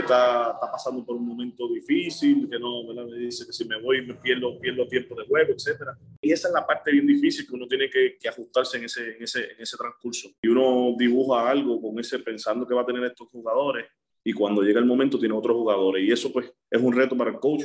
está, 0.00 0.52
está 0.52 0.70
pasando 0.70 1.04
por 1.04 1.16
un 1.16 1.26
momento 1.26 1.68
difícil, 1.68 2.48
que 2.50 2.58
no, 2.58 2.82
me 2.84 3.16
dice 3.16 3.46
que 3.46 3.52
si 3.52 3.64
me 3.64 3.80
voy 3.80 4.06
me 4.06 4.14
pierdo, 4.14 4.58
pierdo 4.58 4.86
tiempo 4.88 5.14
de 5.14 5.26
juego, 5.26 5.52
etcétera. 5.52 5.96
Y 6.20 6.32
esa 6.32 6.48
es 6.48 6.54
la 6.54 6.66
parte 6.66 6.92
bien 6.92 7.06
difícil 7.06 7.46
que 7.46 7.54
uno 7.54 7.66
tiene 7.66 7.88
que, 7.90 8.16
que 8.18 8.28
ajustarse 8.28 8.78
en 8.78 8.84
ese, 8.84 9.16
en, 9.16 9.22
ese, 9.22 9.52
en 9.52 9.60
ese 9.60 9.76
transcurso. 9.76 10.30
Y 10.42 10.48
uno 10.48 10.94
dibuja 10.98 11.48
algo 11.48 11.80
con 11.80 11.98
ese 11.98 12.18
pensando 12.18 12.66
que 12.66 12.74
va 12.74 12.82
a 12.82 12.86
tener 12.86 13.04
estos 13.04 13.28
jugadores 13.28 13.86
y 14.24 14.32
cuando 14.32 14.62
llega 14.62 14.78
el 14.78 14.86
momento 14.86 15.18
tiene 15.18 15.34
otros 15.34 15.56
jugadores. 15.56 16.04
Y 16.04 16.12
eso 16.12 16.32
pues 16.32 16.52
es 16.70 16.80
un 16.80 16.92
reto 16.92 17.16
para 17.16 17.30
el 17.30 17.38
coach 17.38 17.64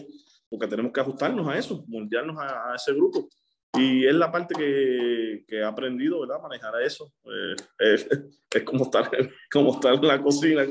porque 0.49 0.67
tenemos 0.67 0.91
que 0.91 1.01
ajustarnos 1.01 1.47
a 1.47 1.57
eso, 1.57 1.83
moldearnos 1.87 2.37
a, 2.37 2.71
a 2.71 2.75
ese 2.75 2.93
grupo. 2.93 3.27
Y 3.77 4.05
es 4.05 4.15
la 4.15 4.31
parte 4.31 4.55
que, 4.55 5.43
que 5.47 5.57
he 5.57 5.63
aprendido, 5.63 6.21
¿verdad? 6.21 6.41
Manejar 6.41 6.75
a 6.75 6.83
eso. 6.83 7.13
Eh, 7.25 7.55
es, 7.79 8.07
es, 8.49 8.63
como, 8.63 8.85
estar, 8.85 9.09
como 9.51 9.73
estar 9.73 9.93
en 9.93 10.07
la 10.07 10.21
cocina 10.21 10.65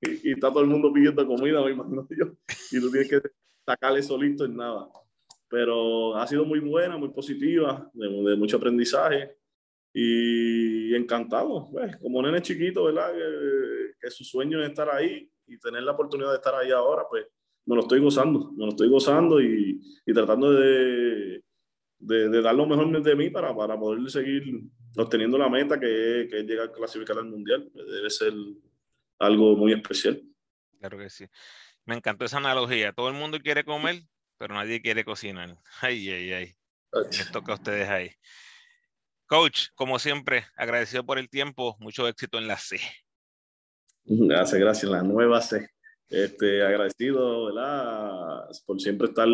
y, 0.00 0.28
y, 0.28 0.32
está 0.32 0.50
todo 0.50 0.60
el 0.60 0.68
mundo 0.68 0.92
pidiendo 0.92 1.26
comida, 1.26 1.62
me 1.64 1.72
imagino 1.72 2.06
yo. 2.10 2.32
Y 2.70 2.80
tú 2.80 2.90
tienes 2.90 3.08
que 3.08 3.20
sacarle 3.64 4.02
solito 4.02 4.44
en 4.44 4.56
nada. 4.56 4.88
Pero 5.48 6.16
ha 6.16 6.26
sido 6.26 6.44
muy 6.44 6.60
buena, 6.60 6.96
muy 6.96 7.10
positiva, 7.10 7.90
de, 7.92 8.06
de 8.08 8.36
mucho 8.36 8.56
aprendizaje. 8.56 9.36
Y 9.92 10.94
encantado, 10.94 11.68
pues, 11.72 11.96
como 11.96 12.20
nene 12.20 12.42
chiquito, 12.42 12.84
¿verdad? 12.84 13.14
Que, 13.14 13.92
que 14.00 14.10
su 14.10 14.24
sueño 14.24 14.62
es 14.62 14.68
estar 14.68 14.90
ahí 14.90 15.30
y 15.46 15.58
tener 15.58 15.82
la 15.82 15.92
oportunidad 15.92 16.30
de 16.30 16.36
estar 16.36 16.54
ahí 16.54 16.70
ahora, 16.70 17.04
pues 17.08 17.26
me 17.66 17.74
lo 17.74 17.82
estoy 17.82 18.00
gozando, 18.00 18.52
me 18.52 18.64
lo 18.64 18.70
estoy 18.70 18.88
gozando 18.88 19.40
y, 19.40 19.80
y 20.04 20.12
tratando 20.12 20.52
de, 20.52 21.42
de, 21.98 22.28
de, 22.28 22.42
dar 22.42 22.54
lo 22.54 22.66
mejor 22.66 23.02
de 23.02 23.16
mí 23.16 23.30
para, 23.30 23.54
para 23.54 23.78
poder 23.78 24.08
seguir 24.10 24.42
obteniendo 24.96 25.36
la 25.36 25.48
meta 25.48 25.78
que, 25.78 26.28
que 26.30 26.38
es 26.38 26.44
llegar 26.46 26.68
a 26.68 26.72
clasificar 26.72 27.18
al 27.18 27.26
mundial. 27.26 27.70
Debe 27.74 28.10
ser 28.10 28.32
algo 29.18 29.56
muy 29.56 29.72
especial. 29.72 30.22
Claro 30.78 30.98
que 30.98 31.10
sí. 31.10 31.26
Me 31.84 31.94
encantó 31.94 32.24
esa 32.24 32.38
analogía. 32.38 32.92
Todo 32.92 33.08
el 33.08 33.14
mundo 33.14 33.38
quiere 33.40 33.64
comer, 33.64 34.02
pero 34.38 34.54
nadie 34.54 34.82
quiere 34.82 35.04
cocinar. 35.04 35.56
Ay, 35.80 36.10
ay, 36.10 36.32
ay. 36.32 36.54
Les 37.10 37.30
toca 37.30 37.52
a 37.52 37.54
ustedes 37.56 37.88
ahí. 37.88 38.10
Coach, 39.26 39.68
como 39.74 39.98
siempre, 39.98 40.46
agradecido 40.56 41.04
por 41.04 41.18
el 41.18 41.28
tiempo. 41.28 41.76
Mucho 41.80 42.08
éxito 42.08 42.38
en 42.38 42.46
la 42.46 42.56
C. 42.56 42.80
Gracias, 44.04 44.60
gracias. 44.60 44.90
La 44.90 45.02
nueva 45.02 45.42
C 45.42 45.68
este, 46.08 46.64
agradecido, 46.64 47.46
¿verdad? 47.46 48.48
Por 48.64 48.80
siempre 48.80 49.08
estar, 49.08 49.28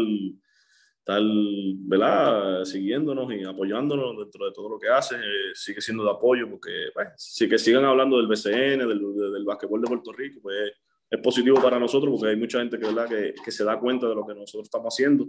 estar, 1.02 1.22
¿verdad? 1.22 2.64
Siguiéndonos 2.64 3.32
y 3.32 3.44
apoyándonos 3.44 4.16
dentro 4.18 4.46
de 4.46 4.52
todo 4.52 4.68
lo 4.68 4.78
que 4.78 4.88
hace. 4.88 5.16
Eh, 5.16 5.52
sigue 5.54 5.80
siendo 5.80 6.04
de 6.04 6.10
apoyo 6.10 6.48
porque, 6.48 6.90
pues, 6.94 7.08
sí 7.16 7.48
que 7.48 7.58
sigan 7.58 7.84
hablando 7.84 8.16
del 8.16 8.26
BCN, 8.26 8.88
del, 8.88 9.00
del 9.32 9.44
básquetbol 9.44 9.82
de 9.82 9.88
Puerto 9.88 10.12
Rico, 10.12 10.40
pues 10.42 10.72
es 11.10 11.20
positivo 11.20 11.60
para 11.60 11.78
nosotros 11.78 12.10
porque 12.10 12.30
hay 12.30 12.36
mucha 12.36 12.58
gente 12.60 12.78
que, 12.78 12.86
¿verdad? 12.86 13.08
Que, 13.08 13.34
que 13.44 13.50
se 13.50 13.64
da 13.64 13.78
cuenta 13.78 14.08
de 14.08 14.14
lo 14.14 14.26
que 14.26 14.34
nosotros 14.34 14.64
estamos 14.64 14.94
haciendo. 14.94 15.26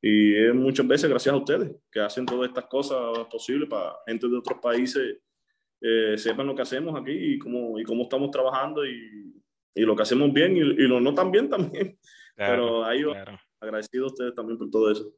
Y 0.00 0.36
es 0.36 0.54
muchas 0.54 0.86
veces 0.86 1.10
gracias 1.10 1.34
a 1.34 1.38
ustedes 1.38 1.72
que 1.90 2.00
hacen 2.00 2.26
todas 2.26 2.48
estas 2.48 2.66
cosas 2.66 3.26
posibles 3.30 3.68
para 3.68 3.96
gente 4.06 4.28
de 4.28 4.36
otros 4.36 4.60
países 4.60 5.18
eh, 5.80 6.16
sepan 6.16 6.46
lo 6.46 6.54
que 6.54 6.62
hacemos 6.62 6.98
aquí 6.98 7.12
y 7.12 7.38
cómo, 7.38 7.78
y 7.78 7.82
cómo 7.82 8.02
estamos 8.04 8.30
trabajando 8.30 8.86
y 8.86 9.26
y 9.76 9.82
lo 9.82 9.94
que 9.94 10.02
hacemos 10.02 10.32
bien 10.32 10.56
y, 10.56 10.60
y 10.60 10.88
lo 10.88 11.00
no 11.00 11.14
tan 11.14 11.30
bien 11.30 11.48
también. 11.48 11.98
Pero 12.34 12.84
ahí 12.84 13.02
claro. 13.02 13.38
Agradecido 13.66 14.04
a 14.04 14.08
ustedes 14.08 14.34
también 14.34 14.58
por 14.58 14.70
todo 14.70 14.90
eso. 14.90 15.12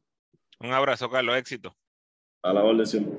Un 0.61 0.73
abrazo, 0.73 1.09
Carlos, 1.09 1.37
éxito. 1.37 1.75
A 2.43 2.53
la 2.53 2.65
orden 2.65 2.87
siempre. 2.87 3.19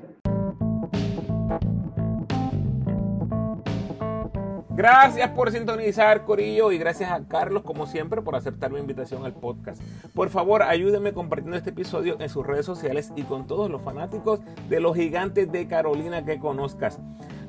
Gracias 4.80 5.28
por 5.32 5.50
sintonizar, 5.50 6.24
Corillo, 6.24 6.72
y 6.72 6.78
gracias 6.78 7.10
a 7.10 7.28
Carlos, 7.28 7.64
como 7.64 7.86
siempre, 7.86 8.22
por 8.22 8.34
aceptar 8.34 8.70
mi 8.70 8.80
invitación 8.80 9.26
al 9.26 9.34
podcast. 9.34 9.82
Por 10.14 10.30
favor, 10.30 10.62
ayúdenme 10.62 11.12
compartiendo 11.12 11.58
este 11.58 11.68
episodio 11.68 12.16
en 12.18 12.30
sus 12.30 12.46
redes 12.46 12.64
sociales 12.64 13.12
y 13.14 13.24
con 13.24 13.46
todos 13.46 13.70
los 13.70 13.82
fanáticos 13.82 14.40
de 14.70 14.80
los 14.80 14.96
gigantes 14.96 15.52
de 15.52 15.68
Carolina 15.68 16.24
que 16.24 16.38
conozcas. 16.38 16.98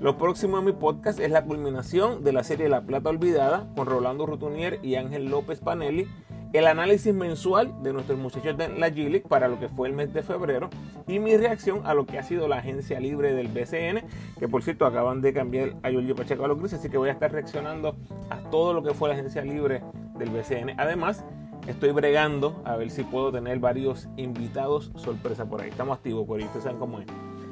Lo 0.02 0.18
próximo 0.18 0.60
en 0.60 0.66
mi 0.66 0.72
podcast 0.74 1.22
es 1.22 1.32
la 1.32 1.46
culminación 1.46 2.24
de 2.24 2.34
la 2.34 2.44
serie 2.44 2.68
La 2.68 2.82
Plata 2.82 3.12
Olvidada 3.12 3.66
con 3.78 3.88
Rolando 3.88 4.26
Rutunier 4.26 4.80
y 4.84 4.96
Ángel 4.96 5.28
López 5.30 5.62
Panelli, 5.62 6.08
el 6.54 6.68
análisis 6.68 7.14
mensual 7.14 7.82
de 7.82 7.94
nuestros 7.94 8.20
muchachos 8.20 8.58
de 8.58 8.68
la 8.70 8.90
G-League 8.90 9.26
para 9.28 9.48
lo 9.48 9.60
que 9.60 9.70
fue 9.70 9.88
el 9.88 9.94
mes 9.94 10.14
de 10.14 10.22
febrero 10.22 10.70
y 11.08 11.20
mi 11.20 11.38
reacción 11.38 11.82
a 11.86 11.94
lo 11.94 12.06
que 12.06 12.20
ha 12.20 12.24
sido 12.24 12.48
la 12.48 12.58
agencia 12.58 13.00
libre 13.00 13.34
del 13.34 13.48
BCN, 13.48 14.06
que 14.38 14.48
por 14.48 14.62
cierto 14.62 14.86
acaban 14.86 15.22
de 15.22 15.34
cambiar 15.34 15.76
a 15.84 15.90
Giorgio 15.90 16.16
Pacheco 16.16 16.44
a 16.44 16.48
los 16.50 16.60
grises, 16.60 16.80
así 16.80 16.90
que 16.90 16.98
voy 16.98 17.10
a 17.10 17.14
estar 17.14 17.32
reaccionando 17.32 17.96
a 18.30 18.38
todo 18.50 18.74
lo 18.74 18.84
que 18.84 18.94
fue 18.94 19.08
la 19.08 19.16
agencia 19.16 19.44
libre 19.44 19.82
del 20.18 20.30
BCN. 20.30 20.78
Además, 20.78 21.24
estoy 21.68 21.92
bregando 21.92 22.62
a 22.66 22.76
ver 22.76 22.92
si 22.92 23.04
puedo 23.04 23.32
tener 23.32 23.60
varios 23.60 24.10
invitados 24.18 24.92
sorpresa 24.96 25.46
por 25.46 25.62
ahí. 25.62 25.70
Estamos 25.70 25.98
activos, 25.98 26.28
por 26.28 26.40
ahí, 26.40 26.46
ustedes 26.46 26.64
saben 26.64 26.80
cómo 26.80 27.00
es. 27.00 27.08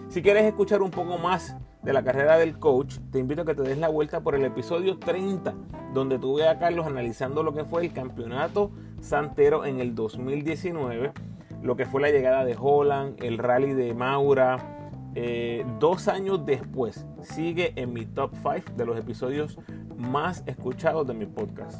Si 0.09 0.21
quieres 0.21 0.43
escuchar 0.43 0.81
un 0.81 0.91
poco 0.91 1.17
más 1.17 1.55
de 1.83 1.93
la 1.93 2.03
carrera 2.03 2.37
del 2.37 2.57
coach, 2.59 2.97
te 3.11 3.19
invito 3.19 3.43
a 3.43 3.45
que 3.45 3.55
te 3.55 3.61
des 3.61 3.77
la 3.77 3.89
vuelta 3.89 4.21
por 4.21 4.35
el 4.35 4.43
episodio 4.43 4.97
30, 4.97 5.53
donde 5.93 6.19
tuve 6.19 6.47
a 6.47 6.59
Carlos 6.59 6.87
analizando 6.87 7.43
lo 7.43 7.53
que 7.53 7.63
fue 7.63 7.85
el 7.85 7.93
campeonato 7.93 8.71
santero 9.01 9.65
en 9.65 9.79
el 9.79 9.95
2019, 9.95 11.11
lo 11.61 11.75
que 11.75 11.85
fue 11.85 12.01
la 12.01 12.09
llegada 12.09 12.45
de 12.45 12.55
Holland, 12.59 13.23
el 13.23 13.37
rally 13.37 13.73
de 13.73 13.93
Maura. 13.93 14.57
Eh, 15.15 15.65
dos 15.79 16.07
años 16.07 16.45
después, 16.45 17.05
sigue 17.21 17.73
en 17.75 17.93
mi 17.93 18.05
top 18.05 18.31
5 18.35 18.73
de 18.77 18.85
los 18.85 18.97
episodios 18.97 19.57
más 19.97 20.43
escuchados 20.45 21.07
de 21.07 21.13
mi 21.13 21.25
podcast, 21.25 21.77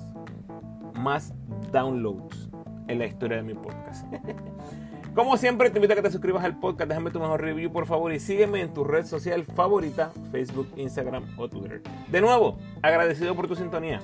más 0.95 1.34
downloads 1.72 2.49
en 2.88 2.99
la 2.99 3.05
historia 3.05 3.38
de 3.38 3.43
mi 3.43 3.53
podcast. 3.53 4.05
Como 5.15 5.38
siempre, 5.38 5.70
te 5.70 5.80
invito 5.80 5.93
a 5.93 5.95
que 5.95 6.01
te 6.01 6.11
suscribas 6.11 6.43
al 6.43 6.59
podcast, 6.59 6.88
déjame 6.88 7.11
tu 7.11 7.20
mejor 7.20 7.41
review 7.41 7.72
por 7.72 7.86
favor 7.86 8.13
y 8.13 8.20
sígueme 8.20 8.61
en 8.61 8.74
tu 8.74 8.84
red 8.84 9.05
social 9.05 9.43
favorita, 9.43 10.11
Facebook, 10.32 10.67
Instagram 10.76 11.26
o 11.38 11.47
Twitter. 11.49 11.82
De 12.09 12.22
nuevo, 12.22 12.57
agradecido 12.82 13.36
por 13.36 13.47
tu 13.47 13.55
sintonía. 13.55 14.01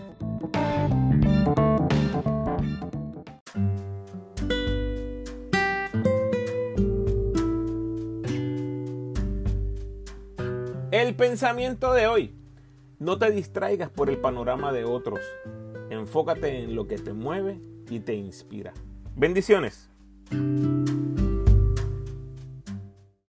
Pensamiento 11.17 11.93
de 11.93 12.07
hoy. 12.07 12.35
No 12.99 13.17
te 13.17 13.31
distraigas 13.31 13.89
por 13.89 14.09
el 14.09 14.17
panorama 14.17 14.73
de 14.73 14.83
otros. 14.83 15.21
Enfócate 15.89 16.63
en 16.63 16.75
lo 16.75 16.87
que 16.87 16.97
te 16.97 17.13
mueve 17.13 17.61
y 17.89 18.01
te 18.01 18.15
inspira. 18.15 18.73
Bendiciones. 19.15 19.89